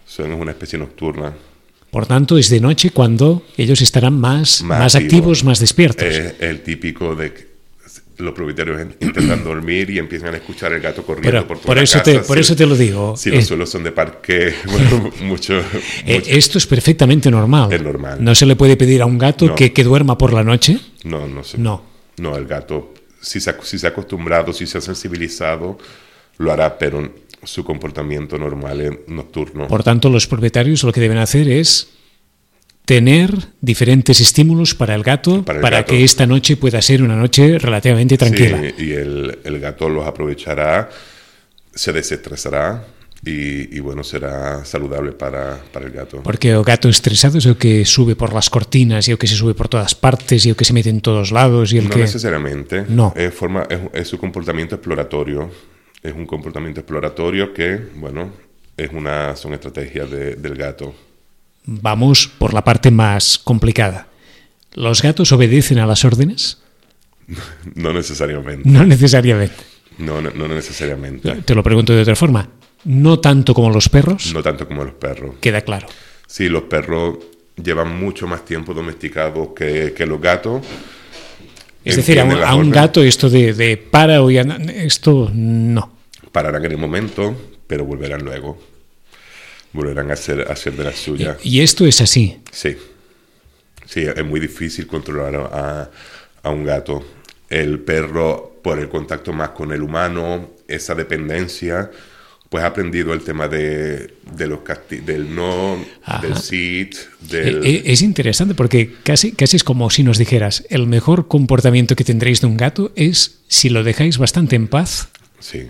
Son 0.07 0.33
una 0.33 0.53
especie 0.53 0.79
nocturna. 0.79 1.35
Por 1.93 2.07
tanto 2.07 2.39
es 2.39 2.49
de 2.49 2.59
noche 2.59 2.89
cuando 2.91 3.45
ellos 3.59 3.81
estarán 3.83 4.19
más, 4.19 4.63
Más 4.63 4.79
más, 4.81 4.95
activos. 4.97 5.45
más 5.45 5.61
despiertos. 5.61 6.07
Es 6.09 6.35
el 6.41 6.63
típico 6.63 7.15
de 7.15 7.35
que 7.35 7.53
los 8.17 8.33
propietarios 8.33 8.81
en- 8.81 8.97
intentan 9.01 9.45
dormir 9.45 9.91
y 9.91 9.99
empiezan 9.99 10.33
a 10.33 10.39
escuchar 10.39 10.73
el 10.73 10.81
gato 10.81 11.03
corriendo 11.05 11.31
Pero 11.31 11.47
por 11.47 11.59
toda 11.59 11.67
por 11.67 11.77
la 11.77 11.83
eso, 11.83 11.99
casa. 11.99 12.05
te, 12.11 12.19
por 12.21 12.37
Si- 12.39 12.41
eso 12.41 12.57
te 12.57 12.65
lo 12.67 12.77
digo. 12.77 13.15
Si 13.17 13.29
Eh, 13.29 13.35
los 13.35 13.45
suelos 13.47 13.69
son 13.69 13.85
de 13.85 13.93
parque, 13.93 14.55
bueno, 14.67 15.11
mucho... 15.23 15.59
eh, 15.61 15.65
mucho- 16.17 16.31
esto 16.31 16.57
es 16.57 16.67
perfectamente 16.67 17.31
normal. 17.31 17.71
Es 17.71 17.83
normal. 17.83 18.17
No 18.25 18.35
se 18.35 18.47
le 18.47 18.57
puede 18.57 18.79
pedir 18.79 19.03
a 19.03 19.07
un 19.07 19.19
gato 19.19 19.45
No. 19.49 19.55
que, 19.55 19.75
que 19.75 19.85
duerma 19.85 20.17
por 20.17 20.33
la 20.33 20.43
noche. 20.43 20.81
no, 21.05 21.29
no 21.29 21.45
sé. 21.45 21.59
No. 21.59 21.85
No, 22.17 22.37
el 22.39 22.47
gato, 22.47 22.95
si 23.21 23.39
se, 23.41 23.55
si 23.63 23.79
se 23.79 23.87
ha 23.87 23.91
acostumbrado, 23.91 24.53
si 24.55 24.67
se 24.67 24.79
ha 24.79 24.81
sensibilizado, 24.81 25.77
lo 26.39 26.53
hará, 26.53 26.79
pero 26.79 27.13
su 27.45 27.65
comportamiento 27.65 28.39
normal 28.39 29.01
nocturno. 29.09 29.69
Por 29.69 29.83
tanto, 29.83 30.09
los 30.11 30.27
propietarios 30.27 30.83
lo 30.85 30.93
que 30.93 31.01
deben 31.01 31.19
hacer 31.19 31.49
es 31.49 31.89
tener 32.85 33.33
diferentes 33.61 34.21
estímulos 34.21 34.75
para 34.75 34.95
el 34.95 35.03
gato 35.03 35.45
Para 35.45 35.61
para, 35.61 35.79
el 35.79 35.83
gato. 35.85 35.93
que 35.93 36.05
esta 36.05 36.27
noche 36.27 36.57
pueda 36.57 36.83
ser 36.83 37.03
una 37.03 37.17
noche 37.17 37.59
relativamente 37.59 38.19
tranquila. 38.19 38.61
Sí, 38.77 38.85
y 38.87 38.93
el, 38.93 39.39
el 39.45 39.61
gato 39.61 39.89
los 39.89 40.07
aprovechará, 40.07 40.91
se 41.75 41.93
desestresará 41.93 42.85
y, 43.25 43.77
y, 43.77 43.79
bueno, 43.79 44.03
será 44.03 44.65
saludable 44.65 45.13
para, 45.13 45.61
para 45.73 45.87
el 45.87 45.93
gato. 45.93 46.23
Porque 46.25 46.57
o 46.57 46.65
gato 46.65 46.89
estresado 46.89 47.39
es 47.39 47.47
el 47.47 47.57
que 47.57 47.85
sube 47.85 48.17
por 48.17 48.33
las 48.33 48.51
cortinas 48.51 49.07
y 49.07 49.13
el 49.13 49.19
que 49.19 49.29
se 49.29 49.37
sube 49.37 49.55
por 49.55 49.69
todas 49.69 49.95
partes 49.95 50.45
y 50.45 50.49
el 50.49 50.57
que 50.57 50.65
se 50.65 50.73
mete 50.73 50.91
en 50.91 51.01
todos 51.01 51.31
lados 51.31 51.73
y 51.73 51.79
el 51.79 51.85
No 51.85 51.91
que... 51.91 52.01
necesariamente. 52.01 52.85
No. 52.89 53.13
Es, 53.17 53.33
forma, 53.33 53.63
es, 53.71 53.79
es 53.93 54.09
su 54.09 54.19
comportamiento 54.19 54.75
exploratorio. 54.75 55.51
Es 56.03 56.13
un 56.15 56.27
comportamiento 56.27 56.81
exploratorio 56.81 57.53
que, 57.55 57.79
bueno, 57.97 58.33
es 58.77 58.91
una, 58.93 59.37
son 59.37 59.55
estrategias 59.55 60.11
de- 60.11 60.35
del 60.37 60.55
gato. 60.57 60.95
Vamos 61.65 62.27
por 62.27 62.53
la 62.55 62.65
parte 62.65 62.91
más 62.91 63.39
complicada. 63.39 64.09
¿Los 64.75 65.03
gatos 65.03 65.31
obedecen 65.33 65.79
a 65.79 65.87
las 65.87 66.05
órdenes? 66.05 66.59
No 67.77 67.93
necesariamente. 67.93 68.69
No 68.69 68.85
necesariamente. 68.85 69.55
No, 69.99 70.21
no, 70.21 70.31
no 70.31 70.49
necesariamente. 70.49 71.31
Te 71.43 71.55
lo 71.55 71.63
pregunto 71.63 71.93
de 71.95 72.03
otra 72.03 72.17
forma. 72.17 72.49
No 72.85 73.21
tanto 73.21 73.55
como 73.55 73.71
los 73.71 73.89
perros, 73.89 74.33
No 74.35 74.43
tanto 74.43 74.67
como 74.67 74.85
los 74.85 74.95
perros. 74.95 75.37
queda 75.41 75.61
claro. 75.61 75.87
Sí, 76.27 76.49
los 76.49 76.63
perros 76.65 77.19
llevan 77.63 77.97
mucho 77.97 78.27
más 78.27 78.45
tiempo 78.45 78.75
domesticados 78.75 79.51
que, 79.55 79.95
que 79.97 80.05
los 80.07 80.21
gatos. 80.21 80.63
Es 81.85 81.97
decir, 81.97 82.21
a 82.21 82.25
un, 82.55 82.69
a 82.69 82.75
gato 82.75 83.03
esto 83.03 83.29
de, 83.29 83.55
de 83.55 83.77
para 83.77 84.23
o 84.23 84.31
ya... 84.31 84.43
Esto 84.75 85.31
no. 85.35 85.97
Pararán 86.31 86.65
en 86.65 86.73
el 86.73 86.79
momento, 86.79 87.37
pero 87.67 87.85
volverán 87.85 88.23
luego. 88.25 88.59
Volverán 89.73 90.11
a 90.11 90.15
hacer, 90.15 90.47
a 90.49 90.53
hacer 90.53 90.75
de 90.75 90.85
las 90.85 90.97
suyas. 90.97 91.39
Y 91.43 91.61
esto 91.61 91.87
es 91.87 92.01
así. 92.01 92.39
Sí. 92.51 92.77
Sí, 93.87 94.03
es 94.03 94.25
muy 94.25 94.41
difícil 94.41 94.87
controlar 94.87 95.35
a, 95.37 95.91
a 96.43 96.51
un 96.51 96.65
gato. 96.65 97.05
El 97.49 97.81
perro, 97.81 98.61
por 98.63 98.79
el 98.79 98.89
contacto 98.89 99.33
más 99.33 99.51
con 99.51 99.73
el 99.73 99.83
humano, 99.83 100.51
esa 100.69 100.95
dependencia, 100.95 101.91
pues 102.53 102.63
ha 102.65 102.67
aprendido 102.67 103.15
el 103.15 103.23
tema 103.23 103.49
de, 103.49 104.13
de 104.37 104.47
los 104.47 104.61
del 105.07 105.35
no, 105.35 105.79
Ajá. 106.05 106.21
del 106.21 106.37
sit, 106.37 106.95
del... 107.31 107.65
eh, 107.65 107.83
Es 107.87 108.03
interesante 108.03 108.55
porque 108.55 108.93
casi, 109.03 109.33
casi 109.33 109.57
es 109.57 109.65
como 109.65 109.89
si 109.89 110.03
nos 110.03 110.19
dijeras, 110.19 110.63
el 110.69 110.87
mejor 110.87 111.29
comportamiento 111.29 111.97
que 111.97 112.05
tendréis 112.05 112.43
de 112.43 112.49
un 112.49 112.59
gato 112.59 112.93
es 112.95 113.41
si 113.49 113.71
lo 113.71 113.83
dejáis 113.83 114.19
bastante 114.19 114.55
en 114.55 114.69
paz 114.69 115.09
Sí, 115.41 115.63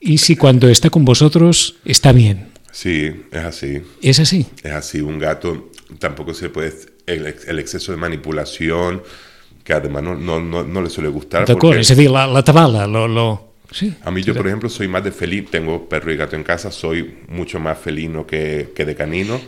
y 0.00 0.16
si 0.18 0.36
cuando 0.36 0.70
está 0.70 0.88
con 0.88 1.04
vosotros 1.04 1.76
está 1.84 2.12
bien. 2.12 2.48
sí, 2.72 3.10
es 3.30 3.44
así. 3.44 3.82
Es 4.00 4.18
así. 4.20 4.46
Es 4.64 4.72
así, 4.72 5.02
un 5.02 5.18
gato 5.18 5.70
tampoco 5.98 6.32
se 6.32 6.48
puede... 6.48 6.72
El, 7.06 7.26
ex- 7.26 7.46
el 7.46 7.58
exceso 7.58 7.92
de 7.92 7.98
manipulación, 7.98 9.02
que 9.64 9.74
además 9.74 10.02
no, 10.02 10.14
no, 10.14 10.40
no, 10.40 10.62
no 10.64 10.80
le 10.80 10.88
suele 10.88 11.10
gustar. 11.10 11.44
D'acord, 11.44 11.74
porque- 11.76 11.80
és 11.84 11.90
a 11.90 11.94
dir, 11.94 12.08
la, 12.10 12.26
la 12.26 12.42
tabala, 12.42 12.86
lo, 12.86 13.06
lo... 13.06 13.49
Sí. 13.72 13.94
A 14.04 14.10
mí 14.10 14.22
yo, 14.22 14.34
por 14.34 14.46
ejemplo, 14.46 14.68
soy 14.68 14.88
más 14.88 15.04
de 15.04 15.12
felino, 15.12 15.48
tengo 15.50 15.88
perro 15.88 16.12
y 16.12 16.16
gato 16.16 16.34
en 16.36 16.42
casa, 16.42 16.70
soy 16.72 17.18
mucho 17.28 17.60
más 17.60 17.78
felino 17.78 18.26
que, 18.26 18.72
que 18.74 18.84
de 18.84 18.94
canino. 18.96 19.40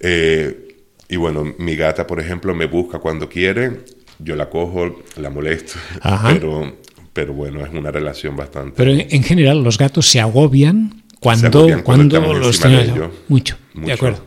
Eh, 0.00 0.76
y 1.08 1.16
bueno, 1.16 1.54
mi 1.58 1.76
gata, 1.76 2.06
por 2.06 2.20
ejemplo, 2.20 2.54
me 2.54 2.66
busca 2.66 2.98
cuando 2.98 3.28
quiere, 3.28 3.80
yo 4.18 4.36
la 4.36 4.48
cojo, 4.48 5.02
la 5.16 5.30
molesto, 5.30 5.74
Ajá. 6.00 6.30
pero, 6.32 6.76
pero 7.12 7.32
bueno, 7.32 7.64
es 7.64 7.72
una 7.72 7.90
relación 7.90 8.36
bastante... 8.36 8.72
Pero 8.76 8.92
en, 8.92 9.06
en 9.10 9.22
general 9.22 9.62
los 9.62 9.78
gatos 9.78 10.06
se 10.08 10.20
agobian 10.20 11.02
cuando, 11.20 11.46
agobian 11.48 11.82
cuando 11.82 12.20
cuando, 12.20 12.38
los 12.38 12.60
tenemos- 12.60 12.84
ellos. 12.96 13.10
Mucho, 13.28 13.56
de 13.74 13.80
Mucho. 13.80 13.94
acuerdo. 13.94 14.26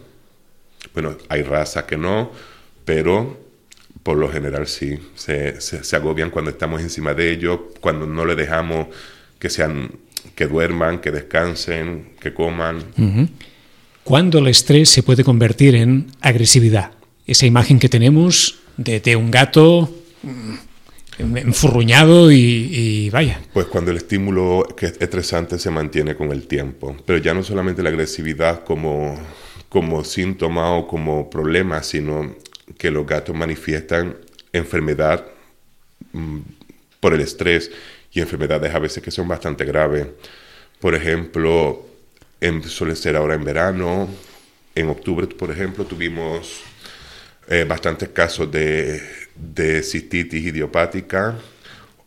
Bueno, 0.93 1.15
hay 1.29 1.43
razas 1.43 1.83
que 1.85 1.97
no, 1.97 2.31
pero 2.83 3.39
por 4.03 4.17
lo 4.17 4.31
general 4.31 4.67
sí, 4.67 4.99
se, 5.15 5.61
se, 5.61 5.83
se 5.83 5.95
agobian 5.95 6.29
cuando 6.29 6.51
estamos 6.51 6.81
encima 6.81 7.13
de 7.13 7.31
ellos, 7.31 7.59
cuando 7.79 8.05
no 8.05 8.25
le 8.25 8.35
dejamos 8.35 8.87
que 9.39 9.49
sean 9.49 9.91
que 10.35 10.47
duerman, 10.47 10.99
que 10.99 11.11
descansen, 11.11 12.13
que 12.19 12.33
coman. 12.33 12.83
Cuando 14.03 14.39
el 14.39 14.47
estrés 14.47 14.89
se 14.89 15.03
puede 15.03 15.23
convertir 15.23 15.75
en 15.75 16.07
agresividad. 16.21 16.91
Esa 17.25 17.45
imagen 17.45 17.79
que 17.79 17.89
tenemos 17.89 18.59
de, 18.77 18.99
de 18.99 19.15
un 19.15 19.31
gato 19.31 19.89
mm, 20.23 21.37
enfurruñado 21.37 22.31
y, 22.31 22.35
y 22.37 23.09
vaya. 23.09 23.41
Pues 23.53 23.67
cuando 23.67 23.91
el 23.91 23.97
estímulo 23.97 24.67
que 24.75 24.87
es 24.87 24.97
estresante 24.99 25.59
se 25.59 25.69
mantiene 25.69 26.15
con 26.15 26.31
el 26.31 26.47
tiempo, 26.47 26.95
pero 27.05 27.19
ya 27.19 27.33
no 27.33 27.43
solamente 27.43 27.83
la 27.83 27.89
agresividad 27.89 28.63
como, 28.63 29.19
como 29.69 30.03
síntoma 30.03 30.71
o 30.75 30.87
como 30.87 31.29
problema, 31.29 31.83
sino 31.83 32.35
que 32.77 32.91
los 32.91 33.05
gatos 33.05 33.35
manifiestan 33.35 34.17
enfermedad 34.53 35.25
mm, 36.13 36.39
por 36.99 37.13
el 37.13 37.21
estrés 37.21 37.71
y 38.11 38.19
enfermedades 38.21 38.73
a 38.73 38.79
veces 38.79 39.01
que 39.03 39.11
son 39.11 39.27
bastante 39.27 39.65
graves. 39.65 40.07
Por 40.79 40.95
ejemplo, 40.95 41.85
en, 42.39 42.63
suele 42.63 42.95
ser 42.95 43.15
ahora 43.15 43.35
en 43.35 43.43
verano, 43.43 44.09
en 44.75 44.89
octubre, 44.89 45.27
por 45.27 45.51
ejemplo, 45.51 45.85
tuvimos 45.85 46.61
eh, 47.47 47.65
bastantes 47.67 48.09
casos 48.09 48.51
de, 48.51 49.01
de 49.35 49.83
cistitis 49.83 50.45
idiopática 50.45 51.37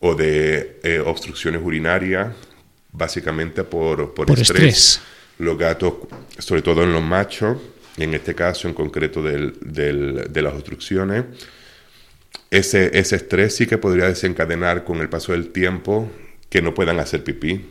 o 0.00 0.14
de 0.14 0.80
eh, 0.82 1.00
obstrucciones 1.04 1.62
urinarias, 1.62 2.34
básicamente 2.92 3.64
por, 3.64 4.14
por, 4.14 4.26
Por 4.26 4.38
estrés. 4.38 4.62
estrés. 4.62 5.00
Los 5.38 5.58
gatos, 5.58 5.94
sobre 6.38 6.62
todo 6.62 6.84
en 6.84 6.92
los 6.92 7.02
machos, 7.02 7.58
en 7.96 8.14
este 8.14 8.34
caso 8.34 8.68
en 8.68 8.74
concreto 8.74 9.22
del- 9.22 9.54
del- 9.60 10.26
de 10.32 10.42
las 10.42 10.54
obstrucciones, 10.54 11.24
ese, 12.50 12.96
ese 12.98 13.16
estrés 13.16 13.56
sí 13.56 13.66
que 13.66 13.78
podría 13.78 14.06
desencadenar 14.08 14.84
con 14.84 15.00
el 15.00 15.08
paso 15.08 15.32
del 15.32 15.48
tiempo 15.50 16.10
que 16.48 16.62
no 16.62 16.74
puedan 16.74 17.00
hacer 17.00 17.24
pipí. 17.24 17.64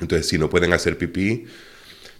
Entonces, 0.00 0.28
si 0.28 0.38
no 0.38 0.48
pueden 0.50 0.72
hacer 0.72 0.96
pipí, 0.98 1.44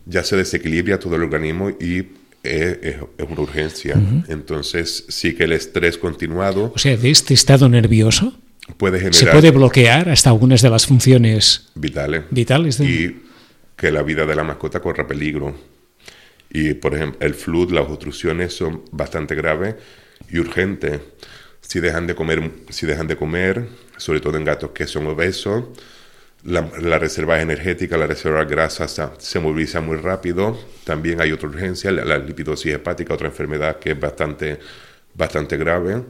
ya 0.06 0.24
se 0.24 0.36
desequilibra 0.36 0.98
todo 0.98 1.16
el 1.16 1.22
organismo 1.22 1.70
y 1.70 1.98
es, 2.42 2.78
es- 2.82 2.96
una 3.18 3.40
urgencia. 3.40 4.00
Entonces, 4.28 5.04
sí 5.08 5.34
que 5.34 5.44
el 5.44 5.52
estrés 5.52 5.98
continuado 5.98 6.72
O 6.74 6.78
sea, 6.78 6.96
de 6.96 7.10
este 7.10 7.34
estado 7.34 7.68
nervioso 7.68 8.38
puede 8.76 8.98
generar 8.98 9.14
se 9.14 9.26
puede 9.26 9.50
bloquear 9.50 10.08
hasta 10.08 10.30
algunas 10.30 10.62
de 10.62 10.70
las 10.70 10.86
funciones 10.86 11.68
vitales 11.74 12.22
vitales. 12.30 12.78
De... 12.78 12.84
y 12.86 13.22
que 13.76 13.90
la 13.90 14.02
vida 14.02 14.24
de 14.26 14.34
la 14.34 14.44
mascota 14.44 14.80
corra 14.80 15.06
peligro. 15.06 15.54
Y, 16.50 16.74
por 16.74 16.94
ejemplo, 16.94 17.26
el 17.26 17.34
fluid, 17.34 17.70
las 17.70 17.86
obstrucciones 17.86 18.54
son 18.54 18.84
bastante 18.90 19.34
graves 19.34 19.74
y 20.30 20.38
urgentes. 20.38 21.00
Si 21.60 21.80
dejan 21.80 22.06
de 22.06 22.14
comer, 22.14 22.50
si 22.70 22.86
dejan 22.86 23.06
de 23.06 23.16
comer, 23.16 23.68
sobre 23.96 24.20
todo 24.20 24.36
en 24.38 24.44
gatos 24.44 24.70
que 24.70 24.86
son 24.86 25.06
obesos, 25.06 25.64
la, 26.44 26.70
la 26.80 26.98
reserva 26.98 27.40
energética, 27.42 27.96
la 27.96 28.06
reserva 28.06 28.44
grasa 28.44 28.88
se, 28.88 29.02
se 29.18 29.40
moviliza 29.40 29.80
muy 29.80 29.96
rápido. 29.96 30.58
También 30.84 31.20
hay 31.20 31.32
otra 31.32 31.48
urgencia, 31.48 31.90
la, 31.90 32.04
la 32.04 32.18
lipidosis 32.18 32.72
hepática, 32.72 33.12
otra 33.12 33.28
enfermedad 33.28 33.78
que 33.78 33.90
es 33.90 34.00
bastante, 34.00 34.58
bastante 35.14 35.56
grave. 35.58 36.02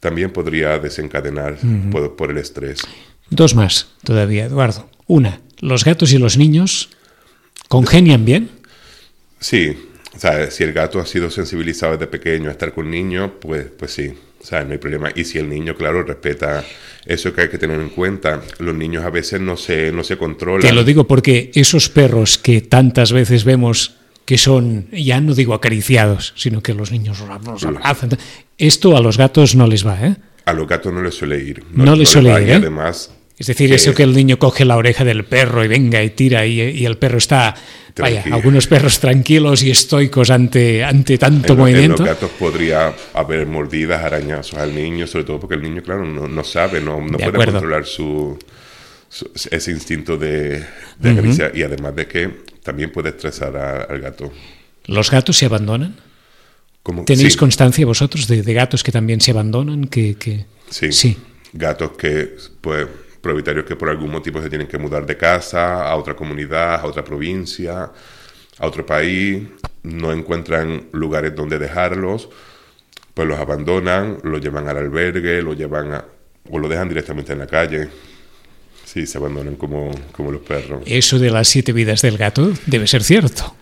También 0.00 0.30
podría 0.32 0.78
desencadenar 0.78 1.56
por, 1.90 2.16
por 2.16 2.30
el 2.30 2.38
estrés. 2.38 2.80
Dos 3.30 3.54
más 3.54 3.88
todavía, 4.02 4.46
Eduardo. 4.46 4.90
Una, 5.06 5.40
los 5.60 5.84
gatos 5.84 6.12
y 6.12 6.18
los 6.18 6.36
niños 6.36 6.90
congenian 7.68 8.24
bien. 8.24 8.50
Sí, 9.44 9.76
o 10.16 10.18
sea, 10.18 10.50
si 10.50 10.64
el 10.64 10.72
gato 10.72 10.98
ha 10.98 11.04
sido 11.04 11.28
sensibilizado 11.28 11.92
desde 11.92 12.06
pequeño 12.06 12.48
a 12.48 12.52
estar 12.52 12.72
con 12.72 12.90
niños, 12.90 13.32
pues, 13.42 13.66
pues 13.78 13.92
sí, 13.92 14.10
o 14.40 14.42
sea, 14.42 14.64
no 14.64 14.72
hay 14.72 14.78
problema. 14.78 15.10
Y 15.14 15.24
si 15.26 15.36
el 15.36 15.50
niño, 15.50 15.74
claro, 15.76 16.02
respeta 16.02 16.64
eso 17.04 17.34
que 17.34 17.42
hay 17.42 17.48
que 17.50 17.58
tener 17.58 17.78
en 17.78 17.90
cuenta, 17.90 18.40
los 18.58 18.74
niños 18.74 19.04
a 19.04 19.10
veces 19.10 19.42
no 19.42 19.58
se, 19.58 19.92
no 19.92 20.02
se 20.02 20.16
controlan. 20.16 20.62
Te 20.62 20.72
lo 20.72 20.82
digo 20.82 21.06
porque 21.06 21.50
esos 21.54 21.90
perros 21.90 22.38
que 22.38 22.62
tantas 22.62 23.12
veces 23.12 23.44
vemos 23.44 23.96
que 24.24 24.38
son, 24.38 24.86
ya 24.90 25.20
no 25.20 25.34
digo 25.34 25.52
acariciados, 25.52 26.32
sino 26.36 26.62
que 26.62 26.72
los 26.72 26.90
niños 26.90 27.20
los 27.20 27.28
abrazan. 27.28 28.16
Esto 28.56 28.96
a 28.96 29.02
los 29.02 29.18
gatos 29.18 29.54
no 29.54 29.66
les 29.66 29.86
va, 29.86 30.06
¿eh? 30.06 30.16
A 30.46 30.54
los 30.54 30.66
gatos 30.66 30.90
no 30.90 31.02
les 31.02 31.16
suele 31.16 31.38
ir. 31.38 31.62
No 31.70 31.94
les 31.94 32.08
suele 32.08 32.30
ir, 32.40 32.48
¿eh? 32.48 32.54
además... 32.54 33.10
Es 33.36 33.48
decir, 33.48 33.72
eso 33.72 33.94
que 33.94 34.04
el 34.04 34.14
niño 34.14 34.38
coge 34.38 34.64
la 34.64 34.76
oreja 34.76 35.04
del 35.04 35.24
perro 35.24 35.64
y 35.64 35.68
venga 35.68 36.02
y 36.04 36.10
tira 36.10 36.46
y, 36.46 36.60
y 36.60 36.86
el 36.86 36.98
perro 36.98 37.18
está, 37.18 37.54
vaya, 37.98 38.22
algunos 38.30 38.68
perros 38.68 39.00
tranquilos 39.00 39.64
y 39.64 39.72
estoicos 39.72 40.30
ante, 40.30 40.84
ante 40.84 41.18
tanto 41.18 41.54
en, 41.54 41.58
lo- 41.58 41.66
en 41.66 41.72
movimiento. 41.74 42.02
los 42.04 42.14
gatos 42.14 42.30
podría 42.38 42.94
haber 43.12 43.46
mordidas, 43.46 44.04
arañazos 44.04 44.54
al 44.58 44.72
niño, 44.72 45.08
sobre 45.08 45.24
todo 45.24 45.40
porque 45.40 45.56
el 45.56 45.62
niño, 45.62 45.82
claro, 45.82 46.04
no, 46.04 46.28
no 46.28 46.44
sabe, 46.44 46.80
no, 46.80 47.00
no 47.00 47.06
De 47.06 47.24
puede 47.24 47.28
acuerdo. 47.30 47.52
controlar 47.54 47.86
su, 47.86 48.38
su- 49.08 49.30
ese 49.50 49.70
instinto 49.72 50.16
de, 50.16 50.64
de 51.00 51.50
y 51.54 51.62
además 51.64 51.96
de 51.96 52.06
que 52.06 52.30
también 52.62 52.92
puede 52.92 53.08
estresar 53.08 53.56
a- 53.56 53.82
al 53.82 54.00
gato. 54.00 54.32
¿Los 54.86 55.10
gatos 55.10 55.36
se 55.36 55.46
abandonan? 55.46 55.96
Como- 56.84 57.04
¿Tenéis 57.04 57.32
sí. 57.32 57.38
constancia 57.38 57.84
vosotros 57.84 58.28
de, 58.28 58.42
de 58.42 58.54
gatos 58.54 58.84
que 58.84 58.92
también 58.92 59.20
se 59.20 59.32
abandonan? 59.32 59.86
Que, 59.88 60.14
que... 60.14 60.44
Sí. 60.70 60.92
Sí. 60.92 61.16
Gatos 61.52 61.92
que, 61.98 62.36
pues, 62.60 62.86
propietarios 63.24 63.64
que 63.64 63.74
por 63.74 63.88
algún 63.88 64.10
motivo 64.10 64.40
se 64.40 64.48
tienen 64.48 64.68
que 64.68 64.78
mudar 64.78 65.04
de 65.04 65.16
casa 65.16 65.88
a 65.88 65.96
otra 65.96 66.14
comunidad, 66.14 66.74
a 66.76 66.86
otra 66.86 67.02
provincia, 67.02 67.90
a 68.58 68.66
otro 68.66 68.86
país, 68.86 69.42
no 69.82 70.12
encuentran 70.12 70.88
lugares 70.92 71.34
donde 71.34 71.58
dejarlos, 71.58 72.28
pues 73.14 73.26
los 73.26 73.38
abandonan, 73.38 74.18
los 74.22 74.40
llevan 74.40 74.68
al 74.68 74.76
albergue, 74.76 75.42
lo 75.42 75.54
llevan 75.54 75.94
a, 75.94 76.04
o 76.50 76.58
lo 76.58 76.68
dejan 76.68 76.88
directamente 76.88 77.32
en 77.32 77.38
la 77.38 77.46
calle. 77.46 77.88
Sí, 78.84 79.06
se 79.06 79.18
abandonan 79.18 79.56
como, 79.56 79.90
como 80.12 80.30
los 80.30 80.42
perros. 80.42 80.82
Eso 80.86 81.18
de 81.18 81.30
las 81.30 81.48
siete 81.48 81.72
vidas 81.72 82.02
del 82.02 82.18
gato 82.18 82.52
debe 82.66 82.86
ser 82.86 83.02
cierto. 83.02 83.56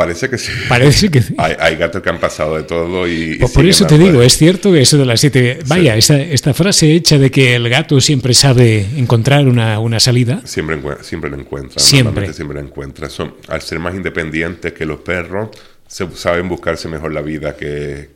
Parece 0.00 0.30
que 0.30 0.38
sí. 0.38 0.50
Parece 0.66 1.10
que 1.10 1.20
sí. 1.20 1.34
Hay, 1.36 1.54
hay 1.60 1.76
gatos 1.76 2.00
que 2.02 2.08
han 2.08 2.18
pasado 2.18 2.56
de 2.56 2.62
todo 2.62 3.06
y... 3.06 3.32
y 3.34 3.36
Pues 3.38 3.52
por 3.52 3.66
eso 3.66 3.86
te 3.86 3.98
digo, 3.98 4.22
es 4.22 4.38
cierto 4.38 4.72
que 4.72 4.80
eso 4.80 4.96
de 4.96 5.04
las 5.04 5.20
siete... 5.20 5.58
Vaya, 5.66 5.94
esta, 5.94 6.18
esta 6.18 6.54
frase 6.54 6.94
hecha 6.94 7.18
de 7.18 7.30
que 7.30 7.54
el 7.54 7.68
gato 7.68 8.00
siempre 8.00 8.32
sabe 8.32 8.86
encontrar 8.96 9.46
una, 9.46 9.78
una 9.78 10.00
salida, 10.00 10.40
Siempre, 10.46 10.78
siempre 11.02 11.28
lo 11.28 11.36
encuentran. 11.38 11.84
Siempre. 11.84 12.32
Siempre 12.32 12.60
lo 12.62 12.66
encuentran. 12.66 13.10
Son, 13.10 13.34
al 13.48 13.60
ser 13.60 13.78
más 13.78 13.94
independientes 13.94 14.72
que 14.72 14.86
los 14.86 15.00
perros, 15.00 15.50
se, 15.86 16.06
saben 16.14 16.48
buscarse 16.48 16.88
mejor 16.88 17.12
la 17.12 17.20
vida 17.20 17.54
que, 17.56 18.08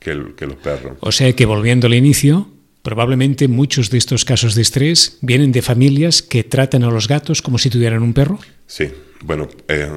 que, 0.00 0.10
el- 0.10 0.34
que 0.34 0.46
los 0.46 0.56
perros. 0.56 0.96
o 0.98 1.12
sea 1.12 1.32
que 1.32 1.46
volviendo 1.46 1.86
al 1.86 1.94
inicio, 1.94 2.50
probablemente 2.82 3.46
muchos 3.46 3.90
de 3.90 3.98
estos 3.98 4.24
casos 4.24 4.56
de 4.56 4.62
estrés 4.62 5.18
vienen 5.20 5.52
de 5.52 5.62
familias 5.62 6.22
que 6.22 6.42
tratan 6.42 6.82
a 6.82 6.90
los 6.90 7.06
gatos 7.06 7.40
como 7.40 7.58
si 7.58 7.70
tuvieran 7.70 8.02
un 8.02 8.14
perro. 8.14 8.38
Sí, 8.66 8.86
bueno, 9.22 9.48
eh, 9.68 9.90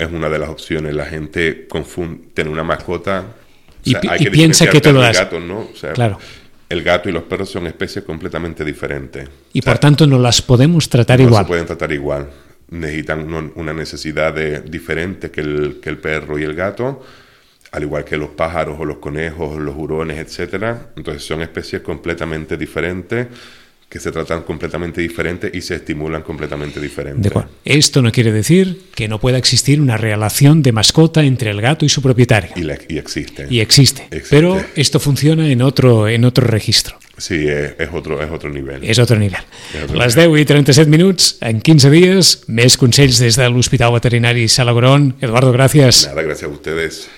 es 0.00 0.10
una 0.10 0.28
de 0.28 0.38
las 0.38 0.48
opciones. 0.48 0.94
La 0.94 1.06
gente 1.06 1.66
confunde 1.68 2.28
tener 2.34 2.52
una 2.52 2.64
mascota. 2.64 3.20
o 3.20 3.72
Y 3.84 3.90
sea, 3.92 4.00
pi- 4.00 4.08
hay 4.08 4.20
y 4.20 4.24
que 4.24 4.30
piensa 4.30 4.68
que 4.68 4.80
todo 4.80 5.00
las- 5.00 5.16
gato, 5.18 5.40
¿no? 5.40 5.68
O 5.72 5.76
sea, 5.76 5.92
Claro. 5.92 6.18
El 6.68 6.82
gato 6.84 7.08
y 7.08 7.12
los 7.12 7.24
perros 7.24 7.50
son 7.50 7.66
especies 7.66 8.04
completamente 8.04 8.64
diferentes. 8.64 9.28
Y 9.52 9.58
O 9.58 9.62
sea, 9.62 9.72
por 9.72 9.80
tanto 9.80 10.06
no 10.06 10.18
las 10.20 10.40
podemos 10.40 10.88
tratar 10.88 11.18
no 11.18 11.26
igual. 11.26 11.44
se 11.44 11.48
pueden 11.48 11.66
tratar 11.66 11.90
igual. 11.92 12.30
Necesitan 12.70 13.50
una 13.56 13.72
necesidad 13.72 14.32
de- 14.32 14.60
diferente 14.60 15.30
que 15.32 15.40
el, 15.40 15.80
que 15.82 15.90
el 15.90 15.98
perro 15.98 16.38
y 16.38 16.44
el 16.44 16.54
gato, 16.54 17.04
al 17.72 17.82
igual 17.82 18.04
que 18.04 18.16
los 18.16 18.30
pájaros 18.30 18.76
o 18.78 18.84
los 18.84 18.98
conejos, 18.98 19.58
los 19.58 19.74
hurones, 19.76 20.18
etcétera. 20.18 20.90
Entonces 20.96 21.24
son 21.24 21.42
especies 21.42 21.82
completamente 21.82 22.56
diferentes 22.56 23.26
que 23.90 23.98
se 23.98 24.12
tratan 24.12 24.42
completamente 24.42 25.00
diferentes 25.00 25.52
y 25.52 25.60
se 25.60 25.74
estimulan 25.74 26.22
completamente 26.22 26.78
diferentes. 26.80 27.22
De 27.22 27.28
acuerdo. 27.28 27.50
Esto 27.64 28.00
no 28.02 28.12
quiere 28.12 28.30
decir 28.30 28.82
que 28.94 29.08
no 29.08 29.18
pueda 29.18 29.36
existir 29.36 29.80
una 29.80 29.96
relación 29.96 30.62
de 30.62 30.70
mascota 30.70 31.24
entre 31.24 31.50
el 31.50 31.60
gato 31.60 31.84
y 31.84 31.88
su 31.88 32.00
propietario. 32.00 32.52
Y, 32.54 32.62
la- 32.62 32.78
y 32.88 32.98
existen. 32.98 33.48
Y 33.50 33.58
existe. 33.58 34.04
Existe. 34.12 34.28
Pero 34.30 34.62
esto 34.76 35.00
funciona 35.00 35.50
en 35.50 35.60
otro, 35.60 36.08
en 36.08 36.24
otro 36.24 36.46
registro. 36.46 36.96
Sí, 37.18 37.48
es, 37.48 37.74
es 37.80 37.88
otro, 37.92 38.22
es 38.22 38.30
otro 38.30 38.48
nivel. 38.48 38.82
És 38.84 38.98
otro 38.98 39.18
nivell. 39.18 39.42
És 39.74 39.82
otro 39.84 39.98
Les 39.98 40.14
10 40.16 40.38
i 40.40 40.44
37 40.46 40.88
minuts, 40.88 41.36
en 41.42 41.60
15 41.60 41.90
dies, 41.90 42.30
més 42.48 42.78
consells 42.80 43.18
des 43.20 43.36
de 43.36 43.50
l'Hospital 43.50 43.92
Veterinari 43.92 44.46
Salagron. 44.48 45.16
Eduardo, 45.20 45.52
gràcies. 45.52 46.06
Nada, 46.06 46.22
gracias 46.22 46.48
a 46.48 46.54
ustedes. 46.54 47.08